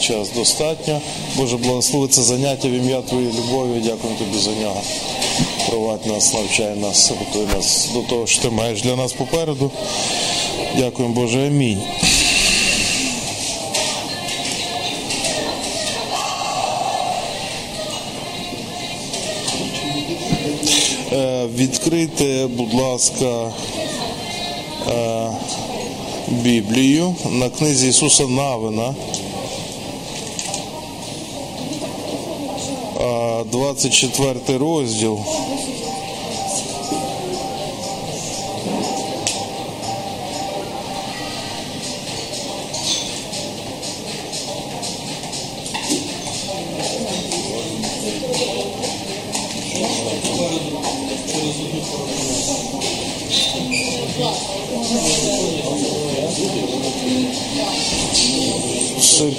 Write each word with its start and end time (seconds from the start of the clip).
Час 0.00 0.30
достатньо. 0.36 1.00
Боже, 1.36 1.56
благослови 1.56 2.08
це 2.08 2.22
заняття 2.22 2.68
в 2.68 2.72
ім'я 2.72 3.02
Твоєї 3.02 3.32
любові. 3.32 3.80
Дякую 3.84 4.14
тобі 4.18 4.38
за 4.38 4.50
нього. 4.50 4.80
Провадь 5.68 6.06
нас, 6.06 6.34
навчай 6.34 6.76
нас, 6.76 7.12
готуй 7.18 7.46
нас 7.56 7.88
до 7.94 8.00
того, 8.02 8.26
що 8.26 8.42
ти 8.42 8.50
маєш 8.50 8.82
для 8.82 8.96
нас 8.96 9.12
попереду. 9.12 9.70
Дякуємо, 10.76 11.14
Боже, 11.14 11.46
амінь. 11.46 11.82
Е, 21.12 21.46
Відкрийте, 21.56 22.46
будь 22.46 22.74
ласка, 22.74 23.52
е, 24.88 25.30
Біблію 26.28 27.14
на 27.30 27.50
книзі 27.50 27.88
Ісуса 27.88 28.26
Навина. 28.26 28.94
24 32.98 34.58
розділ. 34.58 35.18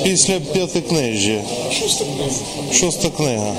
Після 0.04 0.40
п'ятикнижжя. 0.40 1.42
Шоста 2.74 3.10
книга. 3.10 3.56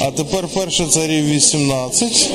А 0.00 0.10
тепер 0.10 0.48
перше 0.48 0.86
царів 0.86 1.30
18. 1.30 2.30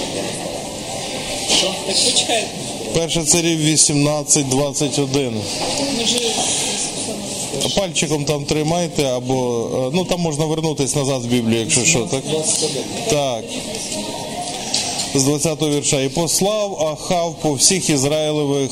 Перше 2.94 3.24
царів 3.24 3.60
18, 3.60 4.50
21. 4.50 5.34
Пальчиком 7.76 8.26
там 8.26 8.46
тримайте, 8.46 9.04
або 9.04 9.70
е, 9.74 9.92
ну 9.94 10.06
там 10.06 10.20
можна 10.20 10.46
вернутися 10.46 11.00
назад 11.00 11.22
з 11.22 11.26
Біблії, 11.26 11.60
якщо 11.60 11.86
що, 11.86 12.00
так? 12.00 12.24
Так. 13.10 13.44
З 15.16 15.28
20-го 15.28 15.70
вірша. 15.70 16.02
І 16.02 16.10
послав 16.10 16.88
Ахав 16.88 17.36
по 17.42 17.54
всіх 17.54 17.90
Ізраїлевих 17.90 18.72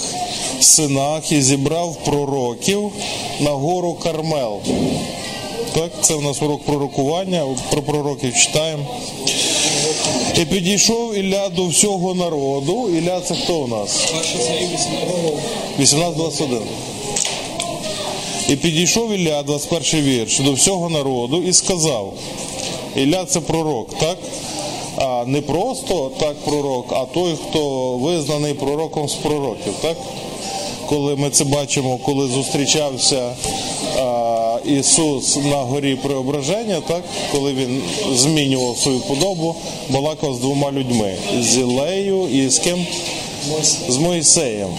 синах 0.60 1.32
і 1.32 1.42
зібрав 1.42 1.98
пророків 2.06 2.92
на 3.40 3.50
гору 3.50 3.94
Кармел. 3.94 4.60
Так, 5.74 5.92
це 6.02 6.16
в 6.16 6.22
нас 6.22 6.42
урок 6.42 6.64
пророкування, 6.64 7.46
про 7.72 7.82
пророків 7.82 8.34
читаємо. 8.34 8.86
І 10.42 10.46
підійшов 10.46 11.16
Ілля 11.16 11.50
до 11.50 11.66
всього 11.66 12.14
народу. 12.14 12.90
Ілля 12.90 13.22
це 13.22 13.36
хто 13.36 13.56
у 13.56 13.68
нас? 13.68 14.14
18-21. 15.80 16.60
І 18.50 18.56
підійшов 18.56 19.12
Ілля, 19.14 19.44
21 19.44 20.02
вірш, 20.02 20.40
до 20.40 20.54
всього 20.54 20.90
народу 20.90 21.44
і 21.48 21.54
сказав: 21.54 22.14
Ілля 22.96 23.26
це 23.26 23.40
пророк, 23.40 23.90
так? 24.00 24.18
А 24.98 25.26
не 25.26 25.42
просто 25.42 26.12
так 26.20 26.36
пророк, 26.38 26.86
а 26.92 27.06
той, 27.06 27.36
хто 27.50 27.90
визнаний 27.98 28.54
пророком 28.54 29.10
з 29.10 29.14
пророків, 29.14 29.74
так? 29.82 29.98
Коли 30.86 31.16
ми 31.16 31.30
це 31.30 31.44
бачимо, 31.44 32.00
коли 32.06 32.28
зустрічався 32.28 33.36
а, 34.00 34.58
Ісус 34.66 35.36
на 35.36 35.56
горі 35.56 35.96
преображення, 35.96 36.82
так? 36.88 37.04
коли 37.32 37.54
він 37.54 37.82
змінював 38.14 38.78
свою 38.78 39.00
подобу, 39.00 39.56
балакав 39.90 40.34
з 40.36 40.40
двома 40.40 40.72
людьми 40.72 41.16
з 41.40 41.58
Ілею 41.58 42.28
і 42.28 42.50
з 42.50 42.60
ким? 42.60 42.86
З 43.90 43.98
Моїсеєм. 43.98 44.70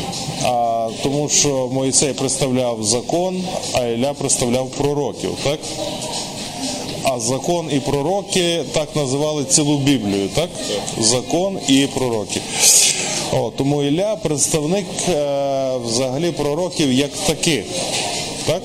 А, 0.45 0.89
тому 1.03 1.29
що 1.29 1.69
Моїсей 1.73 2.13
представляв 2.13 2.85
закон, 2.85 3.43
а 3.73 3.85
Ілля 3.85 4.13
представляв 4.13 4.69
пророків, 4.71 5.31
так? 5.45 5.59
Закон 7.21 7.69
і 7.73 7.81
пророки 7.81 8.65
так 8.73 8.97
називали 8.97 9.45
цілу 9.45 9.79
Біблію, 9.79 10.29
так? 10.35 10.49
Закон 11.01 11.59
і 11.69 11.87
пророки. 11.95 12.41
О, 13.33 13.53
тому 13.57 13.83
Ілля 13.83 14.17
представник 14.17 14.87
е, 15.09 15.71
взагалі 15.85 16.31
пророків 16.31 16.93
як 16.93 17.11
таких. 17.11 17.65
Так? 18.47 18.63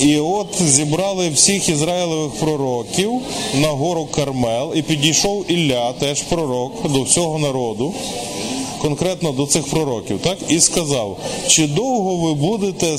І 0.00 0.18
от 0.18 0.62
зібрали 0.62 1.28
всіх 1.28 1.68
ізраїлевих 1.68 2.32
пророків 2.32 3.12
на 3.54 3.68
гору 3.68 4.08
Кармел, 4.14 4.72
і 4.74 4.82
підійшов 4.82 5.50
Ілля, 5.50 5.92
теж 5.92 6.22
пророк, 6.22 6.90
до 6.90 7.02
всього 7.02 7.38
народу, 7.38 7.94
конкретно 8.78 9.32
до 9.32 9.46
цих 9.46 9.70
пророків, 9.70 10.18
так? 10.18 10.38
І 10.48 10.60
сказав: 10.60 11.16
чи 11.46 11.66
довго 11.66 12.16
ви 12.16 12.34
будете 12.34 12.98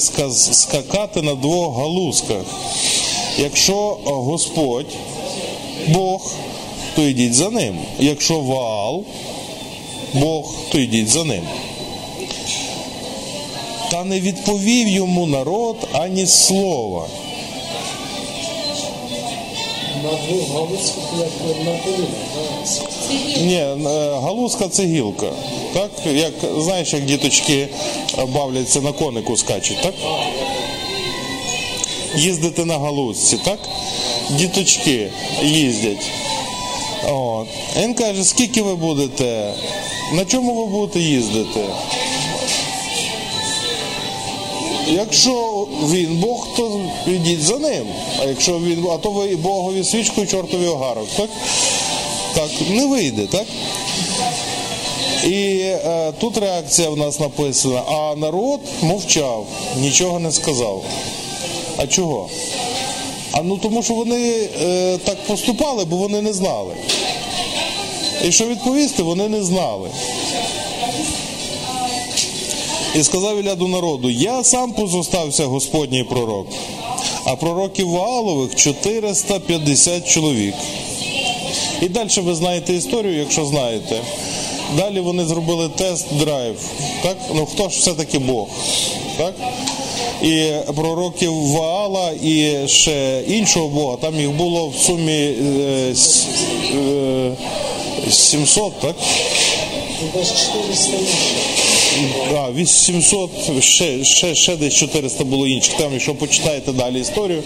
скакати 0.54 1.22
на 1.22 1.36
двох 1.36 1.78
галузках? 1.78 2.46
Якщо 3.38 3.98
е, 4.08 4.10
Господь, 4.10 4.96
Бог, 5.88 6.34
то 6.96 7.02
йдіть 7.02 7.34
за 7.34 7.50
ним. 7.50 7.78
Якщо 8.00 8.40
Ваал, 8.40 9.04
Бог, 10.14 10.54
то 10.72 10.80
йдіть 10.80 11.10
за 11.10 11.24
ним. 11.24 11.44
Та 13.92 14.04
не 14.04 14.20
відповів 14.20 14.88
йому 14.88 15.26
народ 15.26 15.76
ані 15.92 16.28
слова. 16.28 17.08
Ні, 23.42 23.56
е, 23.56 23.76
галузка 24.24 24.68
це 24.70 24.86
гілка. 24.86 25.32
Так? 25.74 25.92
Як, 26.16 26.34
знаєш, 26.58 26.94
як 26.94 27.06
діточки 27.06 27.68
бавляться 28.28 28.82
на 28.82 28.92
конику 28.92 29.38
скачуть, 29.38 29.78
так? 29.84 29.94
Їздити 32.18 32.66
на 32.66 32.80
галузці, 32.80 33.38
так? 33.46 33.60
Діточки 34.30 35.12
їздять. 35.44 36.12
От. 37.08 37.48
Він 37.80 37.94
каже, 37.94 38.24
скільки 38.24 38.62
ви 38.62 38.76
будете, 38.76 39.54
на 40.14 40.26
чому 40.26 40.54
ви 40.54 40.72
будете 40.72 41.00
їздити? 41.00 41.60
Якщо 44.88 45.68
він 45.84 46.16
Бог, 46.16 46.48
то 46.58 46.82
йдіть 47.08 47.42
за 47.42 47.58
ним. 47.58 47.86
А 48.22 48.26
якщо 48.26 48.60
він, 48.60 48.86
а 48.92 48.98
то 48.98 49.12
ви 49.12 49.36
Богові 49.36 49.84
свічку 49.84 50.22
і 50.22 50.28
чортові 50.28 50.68
огарок, 50.68 51.08
так? 51.18 51.30
Так, 52.36 52.50
не 52.70 52.86
вийде, 52.86 53.26
так? 53.26 53.46
І 55.24 55.60
е, 55.60 56.14
тут 56.20 56.38
реакція 56.38 56.90
в 56.90 56.98
нас 56.98 57.20
написана, 57.20 57.82
а 57.88 58.16
народ 58.16 58.60
мовчав, 58.82 59.48
нічого 59.78 60.20
не 60.20 60.32
сказав. 60.32 60.84
А 61.78 61.88
чого? 61.88 62.30
А 63.32 63.42
ну 63.42 63.58
тому 63.58 63.84
що 63.84 63.94
вони 63.94 64.50
е, 64.62 64.98
так 65.04 65.18
поступали, 65.28 65.86
бо 65.86 65.96
вони 65.96 66.22
не 66.22 66.34
знали. 66.34 66.74
І 68.24 68.32
що 68.32 68.46
відповісти, 68.48 69.04
вони 69.04 69.30
не 69.30 69.44
знали. 69.44 69.90
І 72.96 73.04
сказав 73.04 73.40
Ілля 73.40 73.56
до 73.56 73.68
народу: 73.68 74.10
Я 74.10 74.44
сам 74.44 74.72
позостався 74.72 75.46
Господній 75.46 76.04
пророк, 76.04 76.48
а 77.26 77.36
пророків 77.36 77.90
Ваалових 77.90 78.56
450 78.56 80.08
чоловік. 80.08 80.56
І 81.82 81.90
далі 81.90 82.10
ви 82.18 82.36
знаєте 82.36 82.74
історію, 82.74 83.20
якщо 83.20 83.46
знаєте. 83.46 84.02
Далі 84.78 85.00
вони 85.00 85.26
зробили 85.26 85.70
тест-драйв. 85.70 86.56
Так? 87.04 87.18
Ну 87.36 87.46
хто 87.46 87.70
ж 87.70 87.80
все-таки 87.80 88.20
Бог? 88.20 88.48
Так? 89.18 89.34
І 90.24 90.52
пророків 90.76 91.34
Ваала 91.34 92.12
і 92.24 92.68
ще 92.68 93.24
іншого 93.28 93.68
Бога, 93.68 93.98
там 94.02 94.20
їх 94.20 94.32
було 94.32 94.68
в 94.68 94.76
сумі 94.76 95.12
е, 95.12 95.94
е, 96.76 97.32
700, 98.12 98.80
так? 98.80 98.96
Десь 100.14 100.34
400 100.52 100.98
Да, 102.32 102.50
800, 102.52 103.30
ще, 103.60 104.04
ще, 104.04 104.36
ще 104.36 104.56
десь 104.56 104.74
400 104.74 105.24
було 105.24 105.48
інших. 105.48 105.74
Там, 105.74 105.94
якщо 105.94 106.16
почитаєте 106.16 106.72
далі 106.72 107.00
історію, 107.00 107.44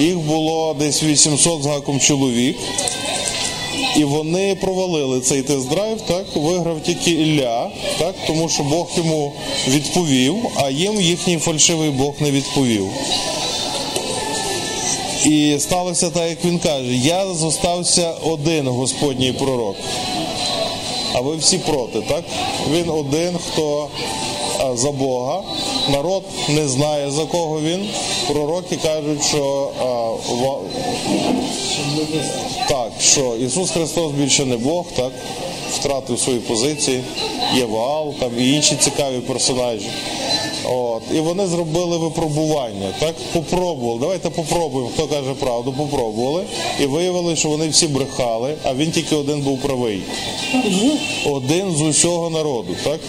їх 0.00 0.18
було 0.18 0.76
десь 0.78 1.02
800 1.02 1.62
з 1.62 1.66
гаком 1.66 2.00
чоловік. 2.00 2.56
І 3.98 4.04
вони 4.04 4.54
провалили 4.54 5.20
цей 5.20 5.42
тест-драйв, 5.42 6.00
так, 6.06 6.26
виграв 6.34 6.80
тільки 6.82 7.10
Ілля, 7.10 7.70
так, 7.98 8.14
тому 8.26 8.48
що 8.48 8.62
Бог 8.62 8.88
йому 8.96 9.32
відповів, 9.68 10.36
а 10.56 10.70
їм 10.70 11.00
їхній 11.00 11.38
фальшивий 11.38 11.90
Бог 11.90 12.14
не 12.20 12.30
відповів. 12.30 12.88
І 15.24 15.56
сталося 15.58 16.10
так, 16.10 16.30
як 16.30 16.44
він 16.44 16.58
каже: 16.58 16.94
я 16.94 17.34
зостався 17.34 18.14
один 18.24 18.68
Господній 18.68 19.32
пророк. 19.32 19.76
а 21.12 21.20
ви 21.20 21.36
всі 21.36 21.58
проти, 21.58 22.00
так? 22.00 22.24
Він 22.72 22.90
один, 22.90 23.38
хто 23.48 23.88
за 24.74 24.90
Бога. 24.90 25.42
Народ 25.88 26.22
не 26.48 26.68
знає 26.68 27.10
за 27.10 27.24
кого 27.24 27.60
він. 27.60 27.88
Пророки 28.26 28.76
кажуть, 28.82 29.24
що 29.24 29.70
так, 32.68 32.92
що 33.00 33.36
Ісус 33.40 33.70
Христос 33.70 34.12
більше 34.12 34.44
не 34.44 34.56
Бог, 34.56 34.84
так? 34.96 35.12
Втратив 35.74 36.18
свої 36.18 36.38
позиції, 36.38 37.00
є 37.54 37.64
Ваал, 37.64 38.14
там 38.20 38.30
і 38.38 38.52
інші 38.52 38.76
цікаві 38.76 39.18
персонажі. 39.18 39.86
От. 40.64 41.02
І 41.14 41.20
вони 41.20 41.46
зробили 41.46 41.98
випробування, 41.98 42.88
так? 42.98 43.14
Попробували. 43.32 44.00
Давайте 44.00 44.30
попробуємо, 44.30 44.90
хто 44.94 45.06
каже 45.06 45.34
правду, 45.40 45.72
попробували. 45.72 46.44
І 46.80 46.86
виявили, 46.86 47.36
що 47.36 47.48
вони 47.48 47.68
всі 47.68 47.86
брехали, 47.86 48.54
а 48.64 48.74
він 48.74 48.90
тільки 48.90 49.16
один 49.16 49.40
був 49.40 49.60
правий. 49.60 50.02
Один 51.26 51.76
з 51.76 51.80
усього 51.80 52.30
народу, 52.30 52.76
так? 52.84 53.00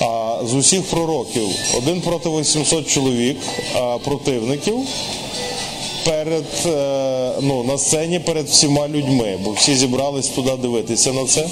А 0.00 0.38
з 0.46 0.54
усіх 0.54 0.82
пророків 0.82 1.48
один 1.76 2.00
проти 2.00 2.28
800 2.28 2.88
чоловік 2.88 3.36
а, 3.74 3.98
противників 4.04 4.78
перед 6.04 6.44
е, 6.66 7.32
ну, 7.40 7.64
на 7.64 7.78
сцені 7.78 8.18
перед 8.18 8.46
всіма 8.46 8.88
людьми, 8.88 9.38
бо 9.44 9.50
всі 9.50 9.74
зібрались 9.74 10.28
туди 10.28 10.50
дивитися 10.62 11.12
на 11.12 11.26
це. 11.26 11.48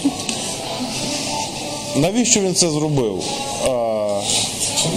Навіщо 1.97 2.41
він 2.41 2.55
це 2.55 2.71
зробив? 2.71 3.23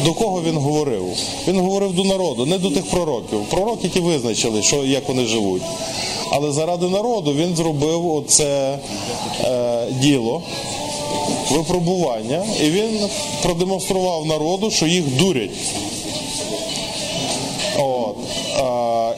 До 0.05 0.13
кого 0.13 0.41
він 0.41 0.57
говорив? 0.57 1.03
Він 1.47 1.59
говорив 1.59 1.93
до 1.93 2.03
народу, 2.03 2.45
не 2.45 2.57
до 2.57 2.69
тих 2.69 2.85
пророків. 2.85 3.39
Пророки 3.49 3.89
ті 3.89 3.99
визначили, 3.99 4.63
що, 4.63 4.85
як 4.85 5.07
вони 5.07 5.25
живуть. 5.25 5.61
Але 6.31 6.51
заради 6.51 6.89
народу 6.89 7.33
він 7.33 7.55
зробив 7.55 8.15
оце 8.15 8.79
е, 9.43 9.87
діло, 10.01 10.41
випробування, 11.51 12.43
і 12.63 12.69
він 12.69 12.99
продемонстрував 13.41 14.25
народу, 14.25 14.71
що 14.71 14.85
їх 14.85 15.17
дурять. 15.17 15.51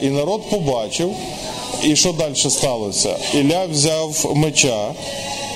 І 0.00 0.06
народ 0.06 0.50
побачив. 0.50 1.10
І 1.82 1.96
що 1.96 2.12
далі 2.12 2.34
сталося? 2.34 3.16
Ілля 3.34 3.66
взяв 3.66 4.32
меча, 4.34 4.94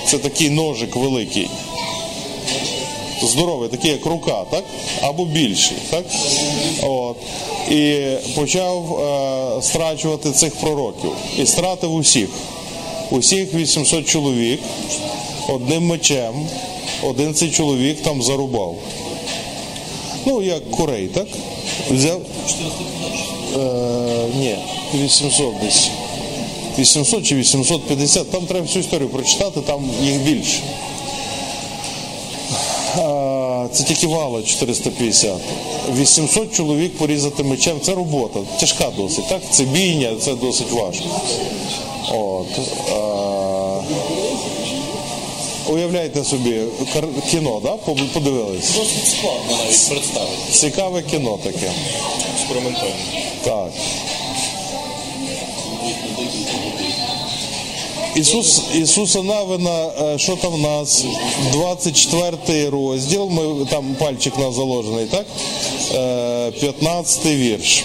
це 0.07 0.17
такий 0.17 0.49
ножик 0.49 0.95
великий, 0.95 1.49
здоровий, 3.23 3.69
такий 3.69 3.91
як 3.91 4.05
рука, 4.05 4.43
так? 4.51 4.63
Або 5.01 5.25
більший, 5.25 5.77
так? 5.89 6.05
От. 6.83 7.17
І 7.71 8.03
почав 8.35 8.99
е, 8.99 9.61
страчувати 9.61 10.31
цих 10.31 10.55
пророків. 10.55 11.11
І 11.37 11.45
стратив 11.45 11.93
усіх. 11.93 12.29
Усіх 13.11 13.53
800 13.53 14.07
чоловік 14.07 14.59
одним 15.47 15.87
мечем, 15.87 16.47
один 17.03 17.33
цей 17.33 17.51
чоловік 17.51 18.01
там 18.01 18.21
зарубав. 18.21 18.75
Ну, 20.25 20.41
як 20.41 20.71
курей, 20.71 21.07
так? 21.07 21.27
Взяв. 21.89 22.21
Е, 23.55 23.59
ні, 24.39 24.55
800 24.93 25.53
десь. 25.63 25.89
800 26.79 27.25
чи 27.25 27.35
850, 27.35 28.31
там 28.31 28.45
треба 28.45 28.65
всю 28.65 28.83
історію 28.83 29.09
прочитати, 29.09 29.61
там 29.61 29.89
їх 30.03 30.21
більше. 30.21 30.59
Це 33.73 33.83
тільки 33.83 34.07
вала 34.07 34.41
450. 34.41 35.33
800 35.97 36.53
чоловік 36.53 36.97
порізати 36.97 37.43
мечем 37.43 37.79
це 37.81 37.95
робота, 37.95 38.39
тяжка 38.59 38.87
досить. 38.97 39.27
Так? 39.27 39.41
Це 39.51 39.63
бійня, 39.63 40.09
це 40.21 40.33
досить 40.35 40.71
важко. 40.71 41.05
От. 42.11 42.59
А, 42.93 43.81
Уявляйте 45.69 46.23
собі, 46.23 46.61
кіно, 47.31 47.59
да? 47.63 47.71
По- 47.71 47.95
подивились? 48.13 48.69
Досить 48.75 49.07
складно 49.17 49.57
навіть 49.63 49.89
представити. 49.89 50.51
Цікаве 50.51 51.01
кіно 51.01 51.39
таке. 51.43 51.71
Експериментально. 52.35 52.95
Так. 53.43 53.69
Ісус, 58.15 58.61
Ісуса 58.75 59.21
Навина, 59.21 59.85
е, 60.01 60.17
що 60.17 60.35
там 60.35 60.51
в 60.53 60.57
нас? 60.59 61.05
24 61.51 62.69
розділ, 62.69 63.29
ми, 63.29 63.65
там 63.65 63.95
пальчик 63.99 64.33
у 64.37 64.41
нас 64.41 64.55
заложений, 64.55 65.05
так? 65.05 65.25
Е, 65.95 66.51
15 66.51 67.25
вірш. 67.25 67.83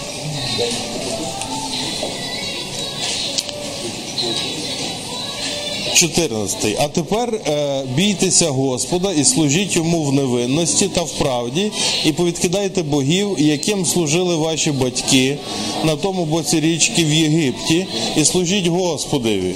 Чотирнадцятий. 5.96 6.76
А 6.80 6.88
тепер 6.88 7.34
е, 7.34 7.82
бійтеся 7.94 8.50
Господа 8.50 9.12
і 9.12 9.24
служіть 9.24 9.76
йому 9.76 10.02
в 10.02 10.12
невинності 10.12 10.88
та 10.88 11.02
в 11.02 11.10
правді, 11.10 11.72
і 12.04 12.12
повідкидайте 12.12 12.82
богів, 12.82 13.36
яким 13.38 13.86
служили 13.86 14.36
ваші 14.36 14.70
батьки 14.72 15.38
на 15.84 15.96
тому 15.96 16.24
боці 16.24 16.60
річки 16.60 17.04
в 17.04 17.12
Єгипті, 17.12 17.86
і 18.16 18.24
служіть 18.24 18.66
Господеві. 18.66 19.54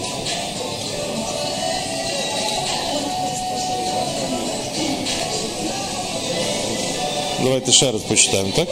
Давайте 7.43 7.73
ще 7.73 7.93
раз 7.93 8.03
почитаємо, 8.03 8.51
так? 8.57 8.69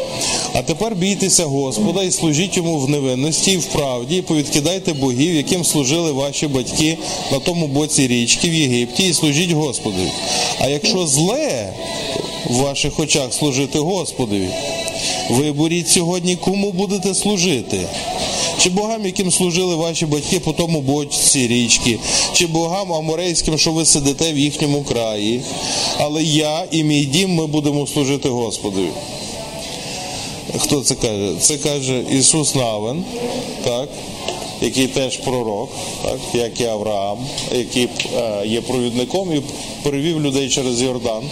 А 0.55 0.63
тепер 0.63 0.95
бійтеся 0.95 1.45
Господа 1.45 2.03
і 2.03 2.11
служіть 2.11 2.57
йому 2.57 2.79
в 2.79 2.91
невинності 2.91 3.51
і 3.51 3.57
в 3.57 3.65
правді, 3.65 4.17
і 4.17 4.23
повідкидайте 4.23 4.93
богів, 4.93 5.35
яким 5.35 5.65
служили 5.65 6.13
ваші 6.13 6.47
батьки 6.47 6.99
на 7.33 7.39
тому 7.39 7.67
боці 7.67 8.07
річки 8.07 8.51
в 8.51 8.55
Єгипті, 8.55 9.09
і 9.09 9.15
служіть 9.15 9.51
Господові. 9.51 10.11
А 10.61 10.69
якщо 10.69 11.07
зле 11.07 11.73
в 12.51 12.57
ваших 12.57 13.01
очах 13.01 13.35
служити 13.35 13.79
Господові, 13.79 14.49
виберіть 15.31 15.89
сьогодні, 15.89 16.37
кому 16.37 16.73
будете 16.73 17.15
служити. 17.15 17.79
Чи 18.59 18.71
богам, 18.71 19.07
яким 19.07 19.31
служили 19.31 19.75
ваші 19.75 20.07
батьки 20.07 20.41
по 20.41 20.53
тому 20.53 20.81
боці 20.81 21.47
річки, 21.47 21.99
чи 22.33 22.47
богам 22.47 22.93
аморейським, 22.93 23.59
що 23.59 23.73
ви 23.73 23.85
сидите 23.85 24.33
в 24.33 24.39
їхньому 24.39 24.83
краї. 24.83 25.41
Але 25.99 26.23
я 26.23 26.65
і 26.71 26.85
мій 26.85 27.05
дім 27.05 27.35
ми 27.35 27.47
будемо 27.47 27.87
служити 27.87 28.29
Господові. 28.29 28.89
Хто 30.59 30.81
це 30.81 30.95
каже? 30.95 31.35
Це 31.41 31.57
каже 31.57 32.05
Ісус 32.13 32.55
Навин, 32.55 33.05
так, 33.65 33.89
який 34.63 34.87
теж 34.87 35.17
пророк, 35.17 35.71
так, 36.03 36.19
як 36.35 36.61
і 36.61 36.65
Авраам, 36.65 37.19
який 37.53 37.89
е, 38.17 38.47
є 38.47 38.61
провідником 38.61 39.33
і 39.33 39.43
перевів 39.83 40.21
людей 40.21 40.49
через 40.49 40.83
Йордан, 40.83 41.23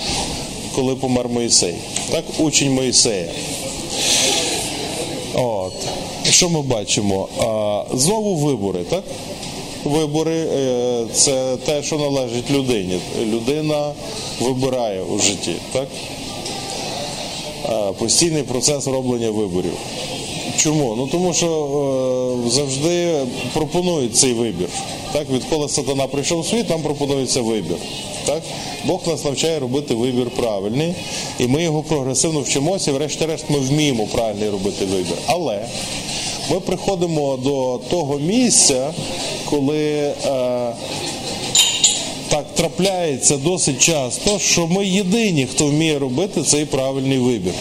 коли 0.74 0.94
помер 0.94 1.28
Моїсей. 1.28 1.74
Так, 2.10 2.24
учень 2.38 2.74
Моїсея. 2.74 3.28
От. 5.36 5.72
Що 6.30 6.48
ми 6.48 6.62
бачимо? 6.62 7.28
Знову 7.94 8.34
вибори, 8.34 8.84
так? 8.90 9.04
Вибори 9.84 10.34
е, 10.34 11.06
це 11.12 11.56
те, 11.56 11.82
що 11.82 11.96
належить 11.98 12.50
людині. 12.50 12.98
Людина 13.24 13.92
вибирає 14.40 15.02
у 15.02 15.18
житті, 15.18 15.54
так? 15.72 15.88
Постійний 17.98 18.42
процес 18.42 18.86
роблення 18.86 19.30
виборів. 19.30 19.72
Чому? 20.56 20.94
Ну 20.96 21.06
тому 21.06 21.34
що 21.34 21.46
е, 22.46 22.50
завжди 22.50 23.14
пропонують 23.52 24.16
цей 24.16 24.32
вибір. 24.32 24.68
Так, 25.12 25.30
відколи 25.30 25.68
сатана 25.68 26.06
прийшов 26.06 26.40
в 26.40 26.46
світ, 26.46 26.70
нам 26.70 26.82
пропонується 26.82 27.42
вибір. 27.42 27.76
Так? 28.26 28.42
Бог 28.84 29.00
нас 29.06 29.24
навчає 29.24 29.58
робити 29.58 29.94
вибір 29.94 30.30
правильний, 30.30 30.94
і 31.38 31.46
ми 31.46 31.62
його 31.62 31.82
прогресивно 31.82 32.40
вчимося, 32.40 32.90
і 32.90 32.94
врешті-решт 32.94 33.44
ми 33.48 33.58
вміємо 33.58 34.06
правильний 34.06 34.50
робити 34.50 34.84
вибір. 34.84 35.16
Але 35.26 35.66
ми 36.50 36.60
приходимо 36.60 37.36
до 37.36 37.80
того 37.90 38.18
місця, 38.18 38.94
коли 39.44 39.78
е, 39.88 40.14
так 42.28 42.46
трапляється 42.54 43.36
досить 43.36 43.78
часто, 43.78 44.38
що 44.38 44.66
ми 44.66 44.86
єдині, 44.86 45.46
хто 45.46 45.66
вміє 45.66 45.98
робити 45.98 46.42
цей 46.42 46.64
правильний 46.64 47.18
вибір. 47.18 47.52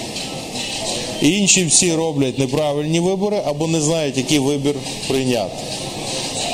І 1.26 1.38
інші 1.38 1.66
всі 1.66 1.94
роблять 1.94 2.40
неправильні 2.40 3.00
вибори 3.00 3.42
або 3.46 3.68
не 3.68 3.82
знають, 3.82 4.18
який 4.18 4.40
вибір 4.40 4.76
прийняти. 5.08 5.58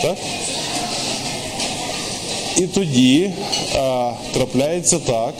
Так? 0.02 0.18
І 2.58 2.62
тоді 2.62 3.32
а, 3.76 4.12
трапляється 4.34 5.00
так, 5.00 5.34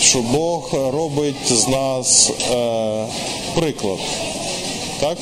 що 0.00 0.18
Бог 0.18 0.70
робить 0.72 1.52
з 1.52 1.68
нас 1.68 2.30
е, 2.52 3.06
приклад. 3.54 3.98
Так? 5.00 5.18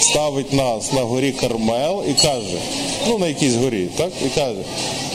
Ставить 0.00 0.52
нас 0.52 0.92
на 0.92 1.00
горі 1.00 1.32
Кармел 1.32 2.02
і 2.10 2.22
каже, 2.22 2.58
ну 3.08 3.18
на 3.18 3.26
якійсь 3.26 3.54
горі, 3.54 3.88
так? 3.96 4.10
І 4.26 4.28
каже, 4.28 4.60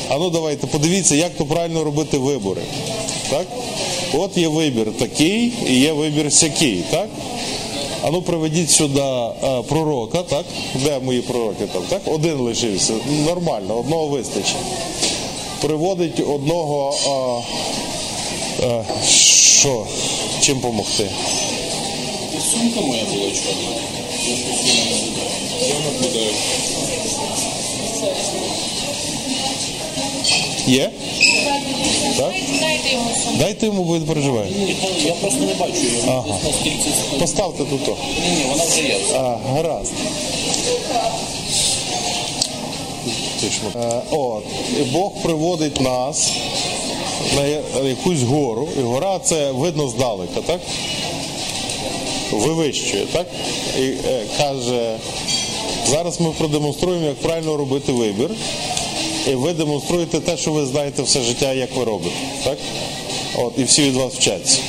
а 0.10 0.18
ну 0.18 0.30
давайте 0.30 0.68
подивіться, 0.68 1.16
як 1.16 1.32
то 1.38 1.46
правильно 1.46 1.84
робити 1.84 2.18
вибори. 2.18 2.62
Так? 3.30 3.48
От 4.20 4.38
є 4.38 4.48
вибір 4.48 4.88
такий 5.00 5.54
і 5.68 5.80
є 5.80 5.94
вибір 5.94 6.34
сякий, 6.34 6.84
так? 6.92 7.10
А 8.02 8.12
ну 8.12 8.22
приведіть 8.22 8.72
сюди 8.72 9.02
е, 9.02 9.62
пророка, 9.68 10.24
так? 10.24 10.46
Де 10.76 11.00
мої 11.00 11.22
пророки 11.22 11.66
там? 11.74 11.82
Так? 11.90 12.02
Один 12.06 12.38
лишився. 12.38 12.94
Нормально, 13.26 13.80
одного 13.80 14.08
вистачить. 14.08 14.56
приводить 15.62 16.20
одного. 16.20 16.98
А, 17.08 18.66
а, 18.66 18.84
що? 19.08 19.86
Чим 20.42 20.56
допомогти? 20.56 21.10
Сумка 22.52 22.82
моя 22.82 23.04
була 23.04 23.32
чорна. 23.32 23.70
Я 25.62 25.76
буде. 26.02 26.28
Є? 30.68 30.92
Так? 32.18 32.34
Дайте 32.62 32.90
йому 32.94 33.10
сумку. 33.24 33.38
Дайте 33.40 33.66
йому, 33.66 33.84
бо 33.84 33.96
він 33.96 34.04
переживає. 34.04 34.48
Я 35.06 35.14
просто 35.14 35.40
не 35.40 35.54
бачу. 35.54 35.74
Вона 36.06 36.12
Ага. 36.18 36.38
Поставте 37.20 37.64
тут. 37.64 37.88
Ні, 37.88 38.30
ні, 38.38 38.44
вона 38.50 38.64
вже 38.66 38.82
є. 38.82 38.98
А, 39.16 39.38
гаразд. 39.54 39.92
Е, 43.76 44.02
От, 44.12 44.44
і 44.80 44.84
Бог 44.84 45.12
приводить 45.24 45.82
нас 45.82 46.32
на 47.36 47.46
я- 47.46 47.62
якусь 47.90 48.22
гору, 48.22 48.68
і 48.80 48.82
гора 48.82 49.20
це 49.20 49.52
видно 49.52 49.88
здалека, 49.88 50.42
так? 50.46 50.60
Вивищує, 52.32 53.06
так? 53.12 53.28
І 53.80 53.82
е, 53.82 54.24
каже, 54.38 54.96
зараз 55.90 56.20
ми 56.22 56.30
продемонструємо, 56.38 57.06
як 57.06 57.16
правильно 57.16 57.58
робити 57.58 57.92
вибір. 57.92 58.30
І 59.28 59.36
ви 59.36 59.54
демонструєте 59.54 60.20
те, 60.20 60.38
що 60.38 60.52
ви 60.52 60.66
знаєте 60.66 61.02
все 61.02 61.22
життя, 61.22 61.54
як 61.54 61.76
ви 61.76 61.84
робите. 61.84 62.16
Так? 62.44 62.58
От, 63.36 63.54
і 63.58 63.64
всі 63.64 63.82
від 63.82 63.96
вас 63.96 64.14
вчаться. 64.14 64.60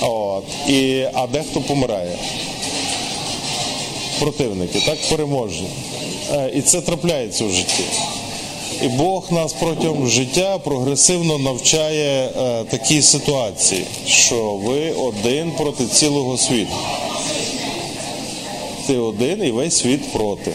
От, 0.00 0.44
і, 0.68 1.06
а 1.14 1.26
дехто 1.26 1.60
помирає 1.60 2.18
противники, 4.20 4.80
так 4.86 4.98
переможні. 5.10 5.68
Е, 6.32 6.50
І 6.54 6.62
це 6.62 6.80
трапляється 6.80 7.44
в 7.44 7.50
житті. 7.50 7.84
І 8.82 8.88
Бог 8.88 9.32
нас 9.32 9.52
протягом 9.52 10.08
життя 10.08 10.58
прогресивно 10.58 11.38
навчає 11.38 12.26
е, 12.26 12.64
такій 12.64 13.02
ситуації, 13.02 13.84
що 14.06 14.52
ви 14.52 14.90
один 14.90 15.50
проти 15.50 15.86
цілого 15.86 16.36
світу. 16.38 16.76
Ти 18.86 18.96
один 18.96 19.44
і 19.44 19.50
весь 19.50 19.76
світ 19.76 20.12
проти. 20.12 20.52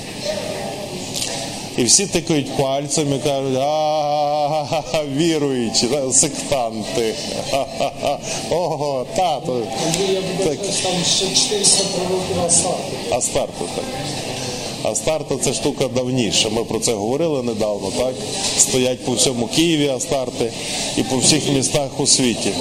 І 1.77 1.83
всі 1.83 2.05
тикають 2.07 2.57
пальцем 2.57 3.13
і 3.13 3.19
кажуть, 3.19 3.57
а 3.57 5.03
віруючі, 5.17 5.89
сектанти. 6.11 7.13
Ого, 8.49 9.05
тато. 9.15 9.61
Я 10.13 10.21
буду 10.21 10.49
Так. 10.49 10.57
там 10.83 11.03
ще 11.05 11.25
400 11.35 11.83
пророків 11.83 12.39
Астарти. 12.45 13.15
Астарта, 13.15 13.65
так. 13.75 13.85
Астарта 14.91 15.35
це 15.37 15.53
штука 15.53 15.87
давніша. 15.87 16.49
Ми 16.49 16.63
про 16.63 16.79
це 16.79 16.93
говорили 16.93 17.43
недавно, 17.43 17.91
так? 17.97 18.13
Стоять 18.57 19.05
по 19.05 19.11
всьому 19.11 19.47
Києві 19.47 19.87
Астарти 19.87 20.51
і 20.97 21.03
по 21.03 21.17
всіх 21.17 21.49
містах 21.49 21.99
у 21.99 22.07
світі. 22.07 22.51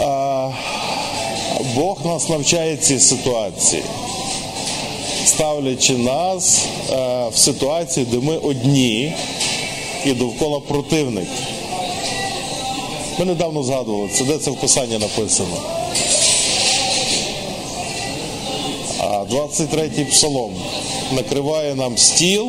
А, 0.00 0.50
Бог 1.74 1.98
нас 2.04 2.28
навчає 2.28 2.76
цій 2.76 3.00
ситуації, 3.00 3.82
ставлячи 5.24 5.92
нас 5.92 6.62
е, 6.90 7.28
в 7.28 7.36
ситуацію, 7.36 8.06
де 8.10 8.18
ми 8.26 8.36
одні 8.36 9.12
і 10.04 10.12
довкола 10.12 10.60
противник. 10.60 11.28
Ми 13.18 13.24
недавно 13.24 13.62
згадували, 13.62 14.08
це 14.14 14.24
де 14.24 14.38
це 14.38 14.50
в 14.50 14.56
Писанні 14.56 14.98
написано. 14.98 15.56
А 18.98 19.04
23-й 19.04 20.04
псалом 20.04 20.52
накриває 21.12 21.74
нам 21.74 21.98
стіл 21.98 22.48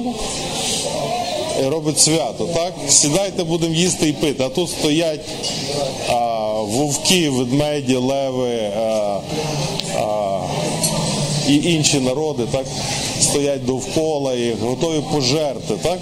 і 1.62 1.63
робить 1.63 2.00
свято. 2.00 2.50
Так? 2.53 2.74
Сідайте, 2.89 3.44
будемо 3.44 3.75
їсти 3.75 4.10
і 4.10 4.13
пити. 4.13 4.44
А 4.44 4.50
тут 4.50 4.70
стоять 4.70 5.25
а, 6.10 6.13
вовки, 6.62 7.29
ведмеді, 7.29 7.96
леви 7.96 8.72
а, 8.77 8.79
а, 8.79 9.22
і 11.48 11.74
інші 11.74 12.00
народи, 12.00 12.44
так? 12.52 12.66
стоять 13.22 13.66
довкола 13.66 14.34
і 14.34 14.54
готові 14.62 15.02
пожерти. 15.14 15.74
Так? 15.82 16.00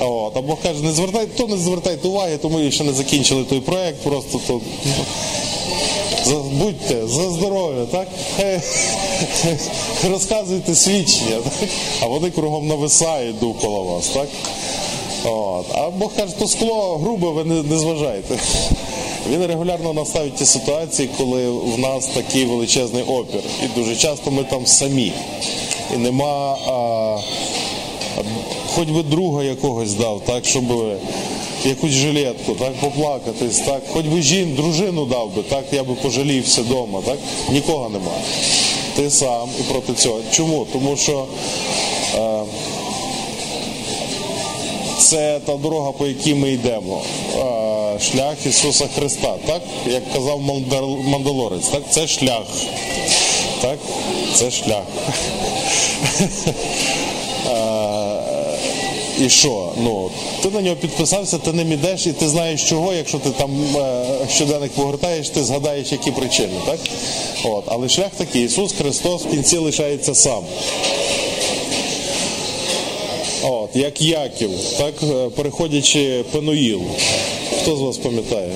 От. 0.00 0.36
А 0.36 0.40
Бог 0.40 0.58
каже, 0.62 0.82
не 0.82 0.92
звертайте, 0.92 1.36
то 1.36 1.46
не 1.46 1.56
звертайте 1.56 2.08
уваги, 2.08 2.36
тому 2.36 2.60
і 2.60 2.72
ще 2.72 2.84
не 2.84 2.92
закінчили 2.92 3.44
той 3.44 3.60
проект, 3.60 4.02
просто 4.02 4.40
то 4.46 4.60
Будьте 6.52 7.06
за 7.06 7.30
здоров'я, 7.30 7.84
так? 7.84 8.08
Розказуйте 10.10 10.74
свідчення, 10.74 11.36
так? 11.36 11.68
а 12.00 12.06
вони 12.06 12.30
кругом 12.30 12.66
нависають 12.68 13.38
довкола 13.38 13.80
вас, 13.80 14.08
так? 14.08 14.28
От. 15.24 15.66
А 15.74 15.90
Бог 15.90 16.14
каже, 16.16 16.32
то 16.38 16.48
скло 16.48 16.98
грубе, 17.02 17.28
ви 17.28 17.44
не, 17.44 17.62
не 17.62 17.78
зважайте. 17.78 18.38
Він 19.30 19.46
регулярно 19.46 19.92
наставить 19.92 20.34
ті 20.34 20.46
ситуації, 20.46 21.08
коли 21.18 21.50
в 21.50 21.78
нас 21.78 22.06
такий 22.06 22.44
величезний 22.44 23.02
опір. 23.02 23.40
І 23.64 23.80
дуже 23.80 23.96
часто 23.96 24.30
ми 24.30 24.44
там 24.44 24.66
самі. 24.66 25.12
І 25.94 25.96
нема. 25.96 26.58
А, 26.66 27.18
хоч 28.74 28.88
би 28.88 29.02
друга 29.02 29.42
якогось 29.42 29.94
дав, 29.94 30.20
так, 30.26 30.44
щоб 30.44 30.64
якусь 31.64 31.90
жилетку, 31.90 32.52
так, 32.54 32.72
поплакатись, 32.80 33.58
так, 33.58 33.82
хоч 33.92 34.06
би 34.06 34.22
жін, 34.22 34.54
дружину 34.54 35.04
дав 35.06 35.34
би, 35.36 35.42
так, 35.42 35.64
я 35.72 35.84
би 35.84 35.94
пожалівся 35.94 36.62
вдома, 36.62 37.02
так, 37.06 37.18
нікого 37.50 37.88
нема. 37.88 38.12
Ти 38.96 39.10
сам 39.10 39.48
і 39.60 39.62
проти 39.62 39.92
цього. 39.92 40.20
Чому? 40.32 40.66
Тому 40.72 40.96
що 40.96 41.26
е, 42.14 42.42
це 44.98 45.40
та 45.46 45.56
дорога, 45.56 45.92
по 45.92 46.06
якій 46.06 46.34
ми 46.34 46.50
йдемо. 46.50 47.02
Шлях 48.02 48.46
Ісуса 48.46 48.88
Христа, 48.94 49.34
так? 49.46 49.62
Як 49.86 50.12
казав 50.12 50.40
Мандалорець, 51.04 51.68
так? 51.68 51.82
Це 51.90 52.06
шлях. 52.06 52.46
Так? 53.60 53.78
Це 54.34 54.50
шлях. 54.50 54.84
І 59.20 59.28
що? 59.28 59.72
Ну, 59.76 60.10
ти 60.42 60.50
на 60.50 60.60
нього 60.60 60.76
підписався, 60.76 61.38
ти 61.38 61.52
ним 61.52 61.72
ідеш, 61.72 62.06
і 62.06 62.12
ти 62.12 62.28
знаєш 62.28 62.68
чого, 62.68 62.92
якщо 62.92 63.18
ти 63.18 63.30
там 63.30 63.50
е, 63.76 64.04
щоденник 64.30 64.72
погортаєш, 64.72 65.28
ти 65.28 65.44
згадаєш, 65.44 65.92
які 65.92 66.10
причини, 66.10 66.54
так? 66.66 66.78
От. 67.44 67.64
Але 67.66 67.88
шлях 67.88 68.10
такий, 68.16 68.44
Ісус 68.44 68.72
Христос 68.72 69.22
в 69.22 69.30
кінці 69.30 69.56
лишається 69.56 70.14
сам. 70.14 70.44
От, 73.42 73.70
як 73.76 74.00
Яків, 74.02 74.50
так, 74.78 74.94
е, 75.02 75.28
переходячи 75.28 76.24
Пенуїл. 76.32 76.80
Хто 77.62 77.76
з 77.76 77.80
вас 77.80 77.96
пам'ятає? 77.98 78.50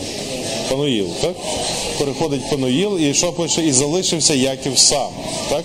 Пенуїл, 0.68 1.06
так? 1.20 1.34
Переходить 1.98 2.50
Пенуїл 2.50 2.98
і 2.98 3.14
що 3.14 3.32
пише? 3.32 3.66
І 3.66 3.72
залишився 3.72 4.34
Яків 4.34 4.78
сам. 4.78 5.08
Так? 5.50 5.64